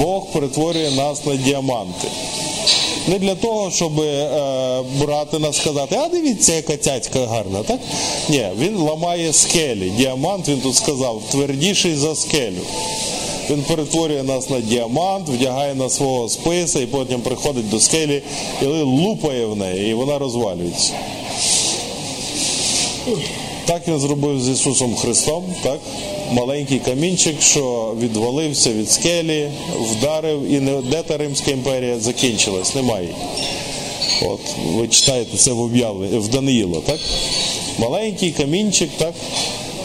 Бог 0.00 0.26
перетворює 0.32 0.90
нас 0.90 1.26
на 1.26 1.36
діаманти. 1.36 2.08
Не 3.08 3.18
для 3.18 3.34
того, 3.34 3.70
щоб 3.70 4.00
е, 4.00 4.82
брати 5.00 5.38
нас 5.38 5.56
сказати, 5.56 5.96
а 5.96 6.08
дивіться, 6.08 6.54
яка 6.54 6.76
цяцька 6.76 7.26
гарна, 7.26 7.62
так? 7.62 7.80
Ні, 8.28 8.46
він 8.58 8.76
ламає 8.76 9.32
скелі. 9.32 9.90
Діамант, 9.90 10.48
він 10.48 10.60
тут 10.60 10.74
сказав, 10.74 11.22
твердіший 11.30 11.94
за 11.94 12.14
скелю. 12.14 12.62
Він 13.50 13.62
перетворює 13.62 14.22
нас 14.22 14.50
на 14.50 14.60
діамант, 14.60 15.28
вдягає 15.28 15.74
на 15.74 15.90
свого 15.90 16.28
списа 16.28 16.80
і 16.80 16.86
потім 16.86 17.20
приходить 17.20 17.70
до 17.70 17.80
скелі 17.80 18.22
і 18.62 18.66
лупає 18.66 19.46
в 19.46 19.56
неї, 19.56 19.90
і 19.90 19.94
вона 19.94 20.18
розвалюється. 20.18 20.92
Так 23.66 23.88
він 23.88 23.98
зробив 23.98 24.42
з 24.42 24.48
Ісусом 24.48 24.94
Христом, 24.94 25.44
так? 25.62 25.80
Маленький 26.32 26.78
камінчик, 26.78 27.42
що 27.42 27.94
відвалився 28.00 28.72
від 28.72 28.90
скелі, 28.90 29.48
вдарив, 29.80 30.52
і 30.52 30.60
де 30.90 31.02
та 31.02 31.16
Римська 31.16 31.50
імперія 31.50 32.00
закінчилась, 32.00 32.74
немає. 32.74 33.08
От, 34.22 34.40
ви 34.74 34.88
читаєте 34.88 35.36
це 35.36 35.52
в 35.52 35.60
об'явленні 35.60 36.18
в 36.18 36.28
Даниїла, 36.28 36.80
так? 36.86 37.00
Маленький 37.78 38.30
камінчик, 38.30 38.90
так? 38.96 39.14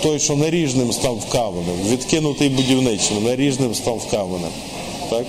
Той, 0.03 0.19
що 0.19 0.35
наріжним 0.35 0.93
став 0.93 1.25
каменем, 1.31 1.75
відкинутий 1.89 2.49
будівничим, 2.49 3.23
наріжним 3.23 3.75
став 3.75 4.01
каменем. 4.11 4.51
Так? 5.09 5.25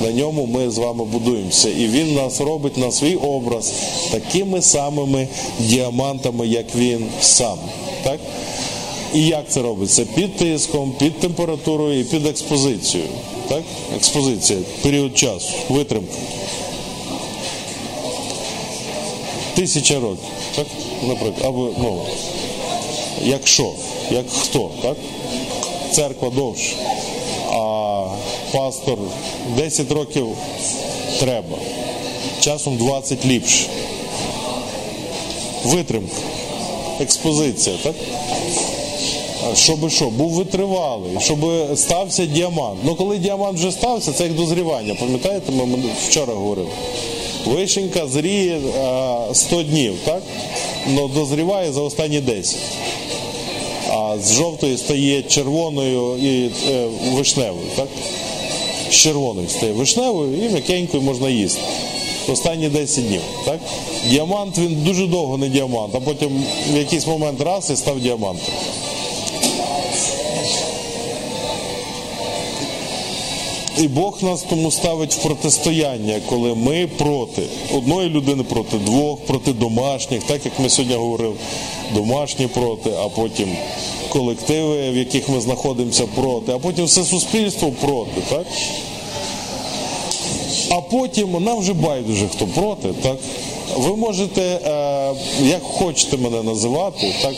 На 0.00 0.12
ньому 0.12 0.46
ми 0.46 0.70
з 0.70 0.78
вами 0.78 1.04
будуємося. 1.04 1.68
І 1.68 1.86
він 1.86 2.14
нас 2.14 2.40
робить 2.40 2.76
на 2.76 2.92
свій 2.92 3.14
образ 3.14 3.72
такими 4.12 4.62
самими 4.62 5.28
діамантами, 5.58 6.46
як 6.46 6.74
він 6.74 7.06
сам. 7.20 7.58
Так? 8.02 8.20
І 9.14 9.26
як 9.26 9.44
це 9.48 9.62
робиться? 9.62 10.04
Під 10.14 10.36
тиском, 10.36 10.92
під 10.98 11.20
температурою 11.20 12.00
і 12.00 12.04
під 12.04 12.26
експозицією. 12.26 13.08
Так? 13.48 13.62
Експозиція, 13.96 14.58
період 14.82 15.18
часу, 15.18 15.52
витримка. 15.68 16.14
Тисяча 19.54 19.94
років, 19.94 20.18
так? 20.56 20.66
Наприклад, 21.02 21.34
або 21.44 21.68
ну, 21.78 22.00
якщо, 23.24 23.72
як 24.10 24.24
хто, 24.30 24.70
так? 24.82 24.96
Церква 25.92 26.30
довше, 26.30 26.72
а 27.50 27.85
пастор 28.52 28.98
10 29.56 29.92
років 29.92 30.26
треба, 31.20 31.58
часом 32.40 32.76
20 32.76 33.26
ліпше. 33.26 33.66
Витримка, 35.64 36.16
експозиція, 37.00 37.76
так? 37.82 37.94
Щоб 39.54 39.90
що, 39.90 40.04
був 40.04 40.30
витривалий, 40.30 41.10
щоб 41.20 41.38
стався 41.76 42.26
діамант. 42.26 42.78
Ну 42.84 42.94
коли 42.94 43.18
діамант 43.18 43.58
вже 43.58 43.72
стався, 43.72 44.12
це 44.12 44.24
як 44.24 44.34
дозрівання. 44.34 44.94
Пам'ятаєте, 45.00 45.52
ми 45.52 45.78
вчора 46.08 46.34
говорили. 46.34 46.68
Вишенька 47.46 48.06
зріє 48.06 48.58
а, 48.80 49.24
100 49.32 49.62
днів, 49.62 49.94
так? 50.04 50.22
Ну 50.86 51.08
дозріває 51.08 51.72
за 51.72 51.80
останні 51.80 52.20
10. 52.20 52.58
А 53.90 54.16
з 54.22 54.32
жовтої 54.34 54.78
стає 54.78 55.22
червоною 55.22 56.16
і 56.16 56.50
е, 56.70 56.86
вишневою, 57.12 57.66
так? 57.76 57.88
З 58.90 58.94
червоною 58.94 59.48
стає 59.48 59.72
вишневою 59.72 60.44
і 60.44 60.48
м'якенькою 60.48 61.02
можна 61.02 61.28
їсти. 61.28 61.60
Останні 62.28 62.68
10 62.68 63.06
днів. 63.06 63.20
Так? 63.44 63.60
Діамант 64.10 64.58
він 64.58 64.76
дуже 64.84 65.06
довго 65.06 65.38
не 65.38 65.48
діамант, 65.48 65.94
а 65.94 66.00
потім 66.00 66.44
в 66.72 66.76
якийсь 66.76 67.06
момент 67.06 67.40
раз 67.40 67.70
і 67.70 67.76
став 67.76 68.00
діамантом. 68.00 68.54
І 73.78 73.88
Бог 73.88 74.22
нас 74.22 74.42
тому 74.42 74.70
ставить 74.70 75.14
в 75.14 75.22
протистояння, 75.22 76.20
коли 76.28 76.54
ми 76.54 76.88
проти 76.98 77.42
одної 77.74 78.10
людини 78.10 78.42
проти 78.42 78.76
двох, 78.76 79.20
проти 79.20 79.52
домашніх, 79.52 80.22
так 80.22 80.44
як 80.44 80.58
ми 80.58 80.68
сьогодні 80.68 80.96
говорили, 80.96 81.34
домашні 81.94 82.46
проти, 82.46 82.90
а 83.04 83.08
потім 83.08 83.48
колективи, 84.08 84.90
в 84.90 84.96
яких 84.96 85.28
ми 85.28 85.40
знаходимося 85.40 86.06
проти, 86.06 86.52
а 86.52 86.58
потім 86.58 86.84
все 86.84 87.04
суспільство 87.04 87.72
проти, 87.80 88.20
так? 88.30 88.46
А 90.70 90.80
потім 90.80 91.44
нам 91.44 91.58
вже 91.58 91.72
байдуже 91.72 92.28
хто 92.28 92.46
проти, 92.46 92.88
так? 93.02 93.16
Ви 93.76 93.96
можете, 93.96 94.42
е, 94.42 95.14
як 95.42 95.62
хочете 95.62 96.16
мене 96.16 96.42
називати, 96.42 97.14
так? 97.22 97.34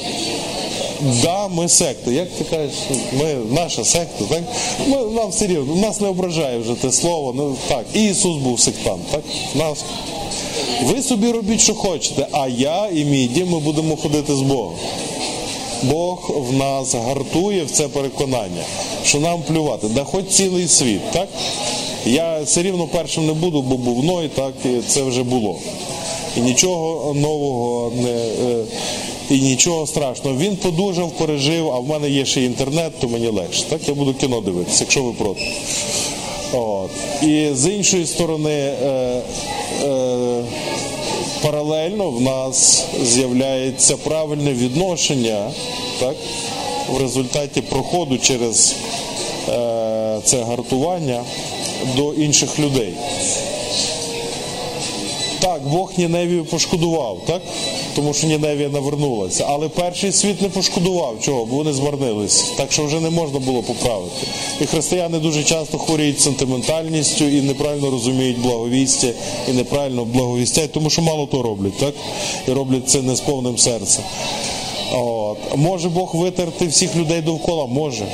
Да, 1.01 1.49
ми 1.49 1.69
секта. 1.69 2.11
Як 2.11 2.29
ти 2.31 2.45
кажеш, 2.45 2.75
ми 3.13 3.35
наша 3.51 3.85
секта, 3.85 4.25
так? 4.25 4.43
Ми, 4.87 4.97
нам 4.97 5.29
все 5.29 5.47
рівно, 5.47 5.75
нас 5.75 6.01
не 6.01 6.09
ображає 6.09 6.59
вже 6.59 6.75
те 6.75 6.93
слово. 6.93 7.33
Ну 7.37 7.57
так, 7.69 7.85
Ісус 7.95 8.37
був 8.37 8.61
сектант, 8.61 9.03
так? 9.11 9.23
Нас. 9.55 9.85
Ви 10.83 11.03
собі 11.03 11.33
робіть, 11.33 11.61
що 11.61 11.75
хочете, 11.75 12.27
а 12.33 12.49
я 12.49 12.89
і 12.95 13.05
мій 13.05 13.27
дім 13.27 13.51
ми 13.51 13.59
будемо 13.59 13.97
ходити 13.97 14.35
з 14.37 14.41
Богом. 14.41 14.75
Бог 15.83 16.31
в 16.51 16.53
нас 16.53 16.95
гартує 16.95 17.65
в 17.65 17.71
це 17.71 17.89
переконання, 17.89 18.63
що 19.05 19.21
нам 19.21 19.43
плювати, 19.43 19.89
да 19.89 20.05
хоч 20.05 20.27
цілий 20.27 20.69
світ, 20.69 21.11
так? 21.13 21.29
Я 22.07 22.41
все 22.41 22.63
рівно 22.63 22.87
першим 22.87 23.27
не 23.27 23.33
буду, 23.33 23.63
бо 23.63 23.77
був 23.77 24.05
Ной, 24.05 24.31
так, 24.35 24.53
і 24.65 24.89
це 24.89 25.03
вже 25.03 25.23
було. 25.23 25.57
І 26.37 26.41
нічого 26.41 27.15
нового 27.15 27.93
не. 27.97 28.25
І 29.31 29.41
нічого 29.41 29.87
страшного. 29.87 30.37
Він 30.37 30.57
подужав, 30.57 31.11
пережив, 31.11 31.71
а 31.71 31.79
в 31.79 31.89
мене 31.89 32.11
є 32.11 32.25
ще 32.25 32.45
інтернет, 32.45 32.93
то 33.01 33.09
мені 33.09 33.29
легше. 33.29 33.65
Так, 33.69 33.89
я 33.89 33.95
буду 33.95 34.15
кіно 34.15 34.41
дивитися, 34.41 34.85
якщо 34.85 35.03
ви 35.03 35.13
проти. 35.13 35.43
От. 36.53 36.91
І 37.23 37.51
з 37.55 37.71
іншої 37.71 38.07
сторони, 38.07 38.51
е, 38.51 39.23
е, 39.85 40.45
паралельно 41.43 42.11
в 42.11 42.21
нас 42.21 42.85
з'являється 43.05 43.97
правильне 43.97 44.53
відношення 44.53 45.51
так, 46.01 46.17
в 46.89 46.99
результаті 47.03 47.63
проходу 47.63 48.19
через 48.19 48.75
е, 49.49 50.21
це 50.25 50.43
гартування 50.43 51.25
до 51.97 52.13
інших 52.13 52.59
людей. 52.59 52.95
Так, 55.41 55.69
Бог 55.69 55.93
Ніневію 55.97 56.45
пошкодував, 56.45 57.19
так? 57.27 57.43
Тому 57.99 58.15
що 58.15 58.27
Ніневія 58.27 58.69
навернулася. 58.69 59.45
Але 59.49 59.69
перший 59.69 60.13
світ 60.13 60.43
не 60.43 60.49
пошкодував 60.49 61.17
чого, 61.21 61.45
бо 61.45 61.57
вони 61.57 61.73
змарнились. 61.73 62.45
Так 62.57 62.73
що 62.73 62.85
вже 62.85 63.01
не 63.01 63.11
можна 63.11 63.39
було 63.39 63.63
поправити. 63.63 64.27
І 64.61 64.67
християни 64.67 65.19
дуже 65.19 65.45
часто 65.45 65.79
хворіють 65.79 66.21
сентиментальністю 66.21 67.25
і 67.25 67.41
неправильно 67.41 67.91
розуміють 67.91 68.41
благовістя, 68.41 69.09
і 69.49 69.53
неправильно 69.53 70.05
благовістять, 70.05 70.73
тому 70.73 70.91
що 70.91 71.03
мало 71.03 71.27
то 71.27 71.43
роблять, 71.43 71.79
так? 71.79 71.95
І 72.49 72.53
роблять 72.53 72.89
це 72.89 73.03
не 73.03 73.17
з 73.17 73.21
повним 73.21 73.59
серцем. 73.59 74.05
От. 74.93 75.39
Може 75.57 75.89
Бог 75.89 76.17
витерти 76.17 76.67
всіх 76.67 76.97
людей 76.97 77.21
довкола? 77.21 77.67
Може. 77.67 78.07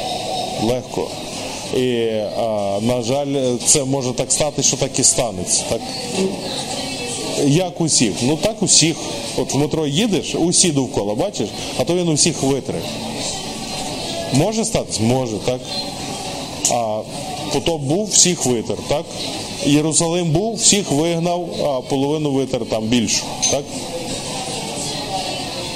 Легко. 0.62 1.08
І, 1.76 2.06
а, 2.38 2.78
на 2.82 3.02
жаль, 3.02 3.56
це 3.66 3.84
може 3.84 4.12
так 4.12 4.32
стати, 4.32 4.62
що 4.62 4.76
так 4.76 4.98
і 4.98 5.04
станеться. 5.04 5.62
Так? 5.68 5.80
Як 7.46 7.80
усіх? 7.80 8.12
Ну 8.22 8.36
так 8.36 8.62
усіх. 8.62 8.96
От 9.36 9.54
в 9.54 9.56
метро 9.56 9.86
їдеш, 9.86 10.34
усі 10.34 10.72
довкола, 10.72 11.14
бачиш, 11.14 11.48
а 11.78 11.84
то 11.84 11.94
він 11.94 12.08
усіх 12.08 12.42
витре. 12.42 12.80
Може 14.32 14.64
статись? 14.64 15.00
Може, 15.00 15.36
так. 15.44 15.60
А 16.70 17.00
потоп 17.52 17.80
був, 17.80 18.08
всіх 18.08 18.46
витер, 18.46 18.76
так? 18.88 19.04
Єрусалим 19.66 20.30
був, 20.30 20.54
всіх 20.54 20.90
вигнав, 20.90 21.48
а 21.64 21.80
половину 21.80 22.30
витер 22.30 22.60
там 22.70 22.84
більшу, 22.84 23.22
так? 23.50 23.64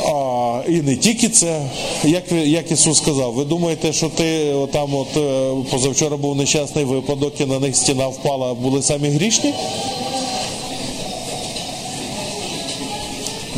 А, 0.05 0.61
і 0.69 0.73
не 0.73 0.97
тільки 0.97 1.29
це, 1.29 1.63
як, 2.05 2.33
як 2.33 2.73
Ісус 2.73 2.99
сказав, 2.99 3.33
ви 3.33 3.45
думаєте, 3.45 3.93
що 3.93 4.09
ти 4.09 4.55
там 4.73 4.95
от 4.95 5.17
е, 5.17 5.51
позавчора 5.71 6.17
був 6.17 6.37
нещасний 6.37 6.85
випадок 6.85 7.41
і 7.41 7.45
на 7.45 7.59
них 7.59 7.77
стіна 7.77 8.09
впала, 8.09 8.55
були 8.55 8.83
самі 8.83 9.09
грішні? 9.09 9.55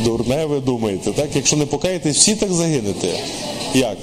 Дурне 0.04 0.46
ви 0.46 0.60
думаєте, 0.60 1.10
так? 1.12 1.28
Якщо 1.34 1.56
не 1.56 1.66
покаєтесь, 1.66 2.16
всі 2.16 2.34
так 2.34 2.52
загинете. 2.52 3.08
Як? 3.74 3.96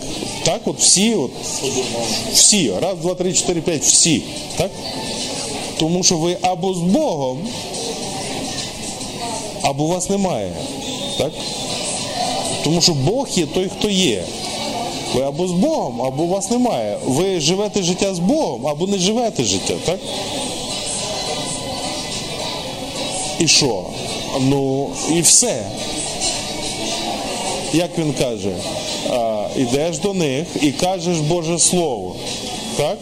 Так, 0.43 0.61
от 0.65 0.79
всі, 0.79 1.15
от, 1.15 1.31
всі, 2.33 2.71
раз, 2.81 2.97
два, 3.01 3.15
три, 3.15 3.33
чотири, 3.33 3.61
п'ять, 3.61 3.83
всі. 3.83 4.23
Так? 4.57 4.71
Тому 5.79 6.03
що 6.03 6.17
ви 6.17 6.37
або 6.41 6.73
з 6.73 6.77
Богом, 6.77 7.37
або 9.61 9.87
вас 9.87 10.09
немає. 10.09 10.51
Так? 11.17 11.31
Тому 12.63 12.81
що 12.81 12.93
Бог 12.93 13.27
є 13.35 13.45
той, 13.45 13.69
хто 13.79 13.89
є. 13.89 14.23
Ви 15.15 15.21
або 15.21 15.47
з 15.47 15.51
Богом, 15.51 16.01
або 16.01 16.25
вас 16.25 16.49
немає. 16.49 16.97
Ви 17.05 17.39
живете 17.39 17.83
життя 17.83 18.13
з 18.13 18.19
Богом, 18.19 18.67
або 18.67 18.87
не 18.87 18.97
живете 18.97 19.43
життя, 19.43 19.73
так? 19.85 19.99
І 23.39 23.47
що? 23.47 23.83
Ну, 24.41 24.89
і 25.11 25.21
все. 25.21 25.65
Як 27.73 27.97
він 27.97 28.13
каже, 28.13 28.55
ідеш 29.57 29.97
до 29.97 30.13
них 30.13 30.47
і 30.61 30.71
кажеш 30.71 31.17
Боже 31.17 31.59
Слово. 31.59 32.15
Так? 32.77 32.97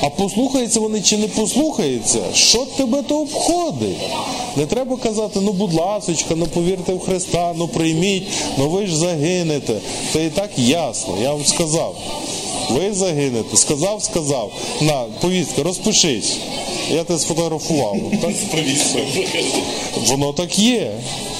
А 0.00 0.08
послухаються 0.08 0.80
вони 0.80 1.00
чи 1.00 1.16
не 1.18 1.28
послухаються, 1.28 2.18
що 2.34 2.66
тебе 2.76 3.02
то 3.02 3.18
обходить? 3.18 3.98
Не 4.56 4.66
треба 4.66 4.96
казати, 4.96 5.40
ну 5.42 5.52
будь 5.52 5.74
ласочка, 5.74 6.34
ну 6.36 6.46
повірте 6.46 6.94
в 6.94 7.00
Христа, 7.00 7.54
ну 7.56 7.68
прийміть, 7.68 8.22
ну 8.58 8.68
ви 8.68 8.86
ж 8.86 8.96
загинете. 8.96 9.74
Це 10.12 10.26
і 10.26 10.30
так 10.30 10.50
ясно, 10.56 11.14
я 11.22 11.32
вам 11.32 11.44
сказав. 11.44 11.96
Ви 12.70 12.94
загинете. 12.94 13.56
Сказав, 13.56 14.02
сказав. 14.02 14.52
На, 14.80 15.04
повістка, 15.20 15.62
розпишись. 15.62 16.36
Я 16.90 17.04
тебе 17.04 17.18
сфотографував. 17.18 17.96
Так? 18.22 18.30
Воно 20.06 20.32
так 20.32 20.58
є. 20.58 20.92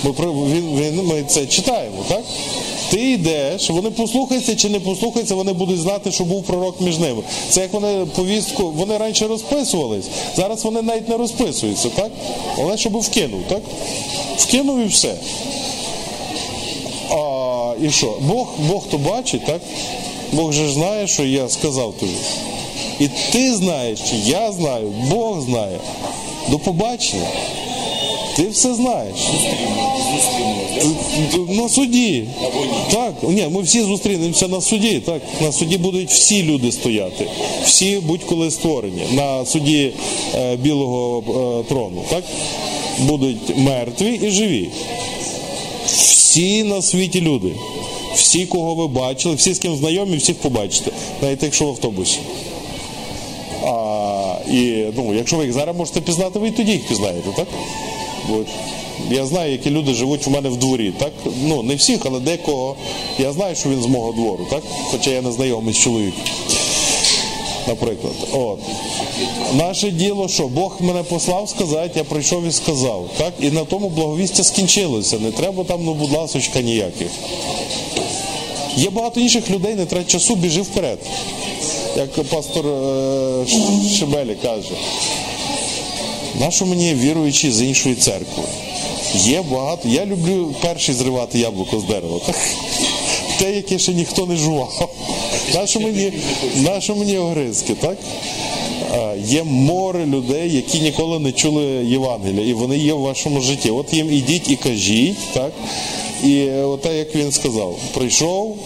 Ми, 0.04 0.10
він, 0.10 0.80
він, 0.80 1.06
ми 1.06 1.24
це 1.28 1.46
читаємо, 1.46 1.96
так? 2.08 2.22
Ти 2.90 3.10
йдеш, 3.10 3.70
вони 3.70 3.90
послухаються 3.90 4.56
чи 4.56 4.68
не 4.68 4.80
послухаються, 4.80 5.34
вони 5.34 5.52
будуть 5.52 5.80
знати, 5.80 6.12
що 6.12 6.24
був 6.24 6.42
пророк 6.42 6.80
між 6.80 6.98
ними. 6.98 7.22
Це 7.50 7.60
як 7.60 7.72
вони 7.72 8.06
повістку, 8.16 8.70
вони 8.70 8.98
раніше 8.98 9.26
розписувались, 9.26 10.06
зараз 10.36 10.64
вони 10.64 10.82
навіть 10.82 11.08
не 11.08 11.16
розписуються, 11.16 11.88
так? 11.88 12.10
Але 12.58 12.76
щоб 12.76 12.96
вкинув, 12.96 13.40
так? 13.48 13.62
Вкинув 14.38 14.80
і 14.80 14.86
все. 14.86 15.14
А, 17.10 17.72
і 17.82 17.90
що? 17.90 18.14
Бог, 18.20 18.46
Бог 18.58 18.82
то 18.90 18.98
бачить, 18.98 19.46
так? 19.46 19.60
Бог 20.32 20.52
же 20.52 20.72
знає, 20.72 21.06
що 21.06 21.24
я 21.24 21.48
сказав 21.48 21.94
тобі. 22.00 22.12
І 23.00 23.08
ти 23.32 23.54
знаєш, 23.54 24.00
я 24.24 24.52
знаю, 24.52 24.92
Бог 25.10 25.40
знає. 25.40 25.78
До 26.50 26.58
побачення. 26.58 27.26
Ти 28.38 28.48
все 28.48 28.74
знаєш. 28.74 29.16
На 31.48 31.68
суді. 31.68 32.24
Так, 32.92 33.14
ні, 33.22 33.46
ми 33.50 33.62
всі 33.62 33.82
зустрінемося 33.82 34.48
на 34.48 34.60
суді. 34.60 35.02
Так, 35.06 35.22
на 35.40 35.52
суді 35.52 35.78
будуть 35.78 36.10
всі 36.10 36.42
люди 36.42 36.72
стояти, 36.72 37.26
всі 37.64 37.98
будь-коли 37.98 38.50
створені 38.50 39.02
на 39.12 39.46
суді 39.46 39.92
е, 40.34 40.56
білого 40.56 41.22
е, 41.28 41.68
трону. 41.68 42.02
Так 42.10 42.24
будуть 42.98 43.56
мертві 43.56 44.20
і 44.22 44.30
живі. 44.30 44.68
Всі 45.86 46.62
на 46.62 46.82
світі 46.82 47.20
люди. 47.20 47.52
Всі, 48.14 48.46
кого 48.46 48.74
ви 48.74 48.86
бачили, 48.86 49.34
всі 49.34 49.54
з 49.54 49.58
ким 49.58 49.76
знайомі, 49.76 50.16
всіх 50.16 50.36
побачите, 50.36 50.90
навіть 51.22 51.42
якщо 51.42 51.64
в 51.64 51.68
автобусі. 51.68 52.18
А, 53.66 54.34
і 54.50 54.84
ну, 54.96 55.14
якщо 55.14 55.36
ви 55.36 55.44
їх 55.44 55.52
зараз 55.52 55.76
можете 55.76 56.00
пізнати, 56.00 56.38
ви 56.38 56.48
і 56.48 56.50
тоді 56.50 56.72
їх 56.72 56.88
пізнаєте, 56.88 57.30
так? 57.36 57.46
От. 58.30 58.46
Я 59.10 59.26
знаю, 59.26 59.52
які 59.52 59.70
люди 59.70 59.94
живуть 59.94 60.26
у 60.26 60.30
мене 60.30 60.48
в 60.48 60.56
дворі, 60.56 60.92
так? 60.98 61.12
Ну, 61.42 61.62
не 61.62 61.74
всіх, 61.74 62.06
але 62.06 62.20
декого. 62.20 62.76
Я 63.18 63.32
знаю, 63.32 63.56
що 63.56 63.68
він 63.68 63.82
з 63.82 63.86
мого 63.86 64.12
двору, 64.12 64.46
так? 64.50 64.62
Хоча 64.90 65.10
я 65.10 65.22
не 65.22 65.32
знайомий 65.32 65.74
з 65.74 65.78
чоловіком. 65.78 66.22
Наприклад. 67.68 68.14
От. 68.32 68.58
Наше 69.54 69.90
діло, 69.90 70.28
що 70.28 70.48
Бог 70.48 70.76
мене 70.80 71.02
послав 71.02 71.48
сказати, 71.48 71.90
я 71.94 72.04
прийшов 72.04 72.46
і 72.46 72.52
сказав. 72.52 73.08
Так? 73.16 73.32
І 73.40 73.50
на 73.50 73.64
тому 73.64 73.88
благовістя 73.88 74.44
скінчилося. 74.44 75.18
Не 75.18 75.32
треба 75.32 75.64
там, 75.64 75.84
ну, 75.84 75.94
будь 75.94 76.12
ласочка, 76.12 76.60
ніяких. 76.60 77.08
Є 78.76 78.90
багато 78.90 79.20
інших 79.20 79.50
людей, 79.50 79.74
не 79.74 79.86
трать 79.86 80.10
часу, 80.10 80.34
біжи 80.34 80.62
вперед. 80.62 80.98
Як 81.96 82.24
пастор 82.24 82.66
е, 82.66 83.46
Шебелі 83.98 84.36
каже. 84.42 84.70
Нащо 86.40 86.66
мені 86.66 86.94
віруючі 86.94 87.52
з 87.52 87.62
іншої 87.62 87.94
церкви? 87.94 88.42
Є 89.14 89.42
багато. 89.42 89.88
Я 89.88 90.06
люблю 90.06 90.54
перший 90.60 90.94
зривати 90.94 91.38
яблуко 91.38 91.80
з 91.80 91.84
дерева. 91.84 92.20
Те, 93.38 93.56
яке 93.56 93.78
ще 93.78 93.92
ніхто 93.92 94.26
не 94.26 94.36
жував. 94.36 94.88
Нащо 95.54 95.80
мені, 95.80 96.12
нащо 96.56 96.94
мені 96.96 97.18
огризки, 97.18 97.74
так? 97.74 97.98
Є 99.24 99.44
море 99.44 100.06
людей, 100.06 100.52
які 100.52 100.80
ніколи 100.80 101.18
не 101.18 101.32
чули 101.32 101.64
Євангелія, 101.84 102.46
і 102.46 102.52
вони 102.52 102.78
є 102.78 102.92
в 102.92 103.00
вашому 103.00 103.40
житті. 103.40 103.70
От 103.70 103.92
їм 103.92 104.12
ідіть 104.12 104.50
і 104.50 104.56
кажіть, 104.56 105.32
так? 105.32 105.52
І 106.24 106.50
от 106.50 106.86
як 106.86 107.14
він 107.14 107.32
сказав, 107.32 107.78
прийшов, 107.94 108.56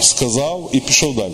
сказав 0.00 0.70
і 0.72 0.80
пішов 0.80 1.14
далі. 1.14 1.32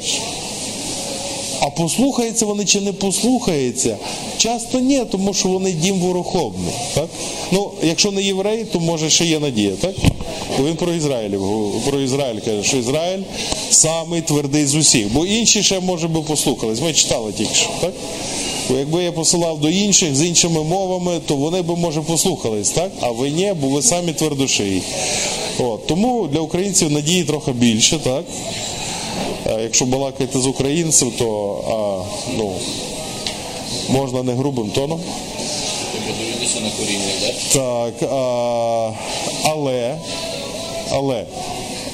А 1.61 1.70
послухаються 1.70 2.46
вони 2.46 2.64
чи 2.64 2.80
не 2.80 2.92
послухаються? 2.92 3.96
Часто 4.38 4.80
ні, 4.80 5.02
тому 5.11 5.34
що 5.34 5.48
вони 5.48 5.72
дім 5.72 6.00
ворохобний. 6.00 6.74
Так? 6.94 7.09
Ну, 7.52 7.70
якщо 7.82 8.11
не 8.11 8.22
єврей, 8.22 8.64
то 8.64 8.80
може 8.80 9.11
ще 9.11 9.24
є 9.24 9.38
надія, 9.38 9.72
так? 9.80 9.94
Бо 10.59 10.64
він 10.64 10.76
про 10.76 10.92
Ізраїль, 10.92 11.38
про 11.90 12.00
Ізраїль 12.00 12.40
каже, 12.40 12.62
що 12.62 12.76
Ізраїль 12.76 13.22
самий 13.70 14.22
твердий 14.22 14.66
з 14.66 14.74
усіх. 14.74 15.12
Бо 15.12 15.26
інші 15.26 15.62
ще, 15.62 15.80
може 15.80 16.09
би, 16.09 16.20
послухались. 16.20 16.80
Ми 16.80 16.92
читали 16.92 17.32
тільки 17.32 17.54
що, 17.54 17.68
так? 17.80 17.92
Бо 18.70 18.78
якби 18.78 19.04
я 19.04 19.12
посилав 19.12 19.61
до 19.61 19.68
інших 19.68 20.16
з 20.16 20.24
іншими 20.24 20.64
мовами, 20.64 21.20
то 21.26 21.36
вони 21.36 21.62
би, 21.62 21.76
може, 21.76 22.00
послухались, 22.00 22.70
так? 22.70 22.92
А 23.00 23.11
ви 23.11 23.30
ні, 23.30 23.54
бо 23.61 23.68
ви 23.68 23.82
самі 23.82 24.12
твердошиї. 24.12 24.82
От. 25.59 25.86
Тому 25.86 26.28
для 26.32 26.40
українців 26.40 26.90
надії 26.90 27.24
трохи 27.24 27.52
більше, 27.52 27.98
так? 27.98 28.24
Якщо 29.51 29.84
балакати 29.84 30.38
з 30.38 30.47
українцем, 30.47 31.11
то 31.18 31.59
а, 31.68 32.32
ну, 32.36 32.53
можна 33.88 34.22
не 34.22 34.32
грубим 34.32 34.70
тоном. 34.70 35.01
Тобто 35.92 36.12
дивитися 36.20 36.61
на 36.61 36.70
коріння, 36.70 37.12
так? 37.20 37.34
Так, 37.53 38.11
а, 38.12 38.92
але, 39.44 39.97
але 40.90 41.24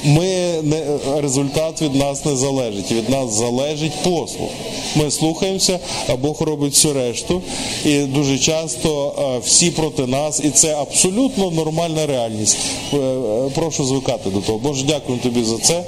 ми 0.05 0.61
не, 0.63 0.83
результат 1.21 1.81
від 1.81 1.95
нас 1.95 2.25
не 2.25 2.35
залежить. 2.35 2.91
Від 2.91 3.09
нас 3.09 3.33
залежить 3.33 3.91
послух. 4.03 4.49
Ми 4.95 5.11
слухаємося, 5.11 5.79
а 6.07 6.15
Бог 6.15 6.41
робить 6.41 6.73
всю 6.73 6.93
решту. 6.93 7.41
І 7.85 7.99
дуже 7.99 8.39
часто 8.39 9.13
всі 9.45 9.71
проти 9.71 10.07
нас, 10.07 10.41
і 10.43 10.49
це 10.49 10.75
абсолютно 10.75 11.51
нормальна 11.51 12.05
реальність. 12.07 12.57
Е, 12.93 12.97
е, 12.97 13.49
Прошу 13.55 13.85
звикати 13.85 14.29
до 14.29 14.41
того. 14.41 14.57
Боже, 14.57 14.85
дякую 14.87 15.19
тобі 15.19 15.43
за 15.43 15.57
це. 15.57 15.83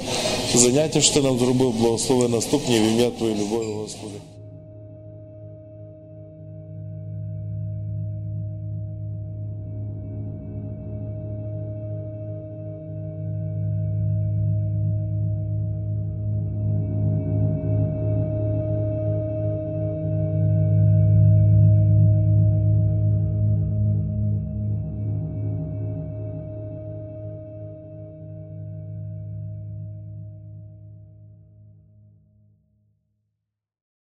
Заняття, 0.54 1.00
що 1.00 1.14
ти 1.14 1.22
нам 1.22 1.38
зробив, 1.38 1.70
благослови 1.70 2.28
наступні 2.28 2.78
в 2.78 2.82
ім'я 2.82 3.10
Твоєї 3.10 3.40
любові, 3.40 3.72
Господи. 3.82 4.35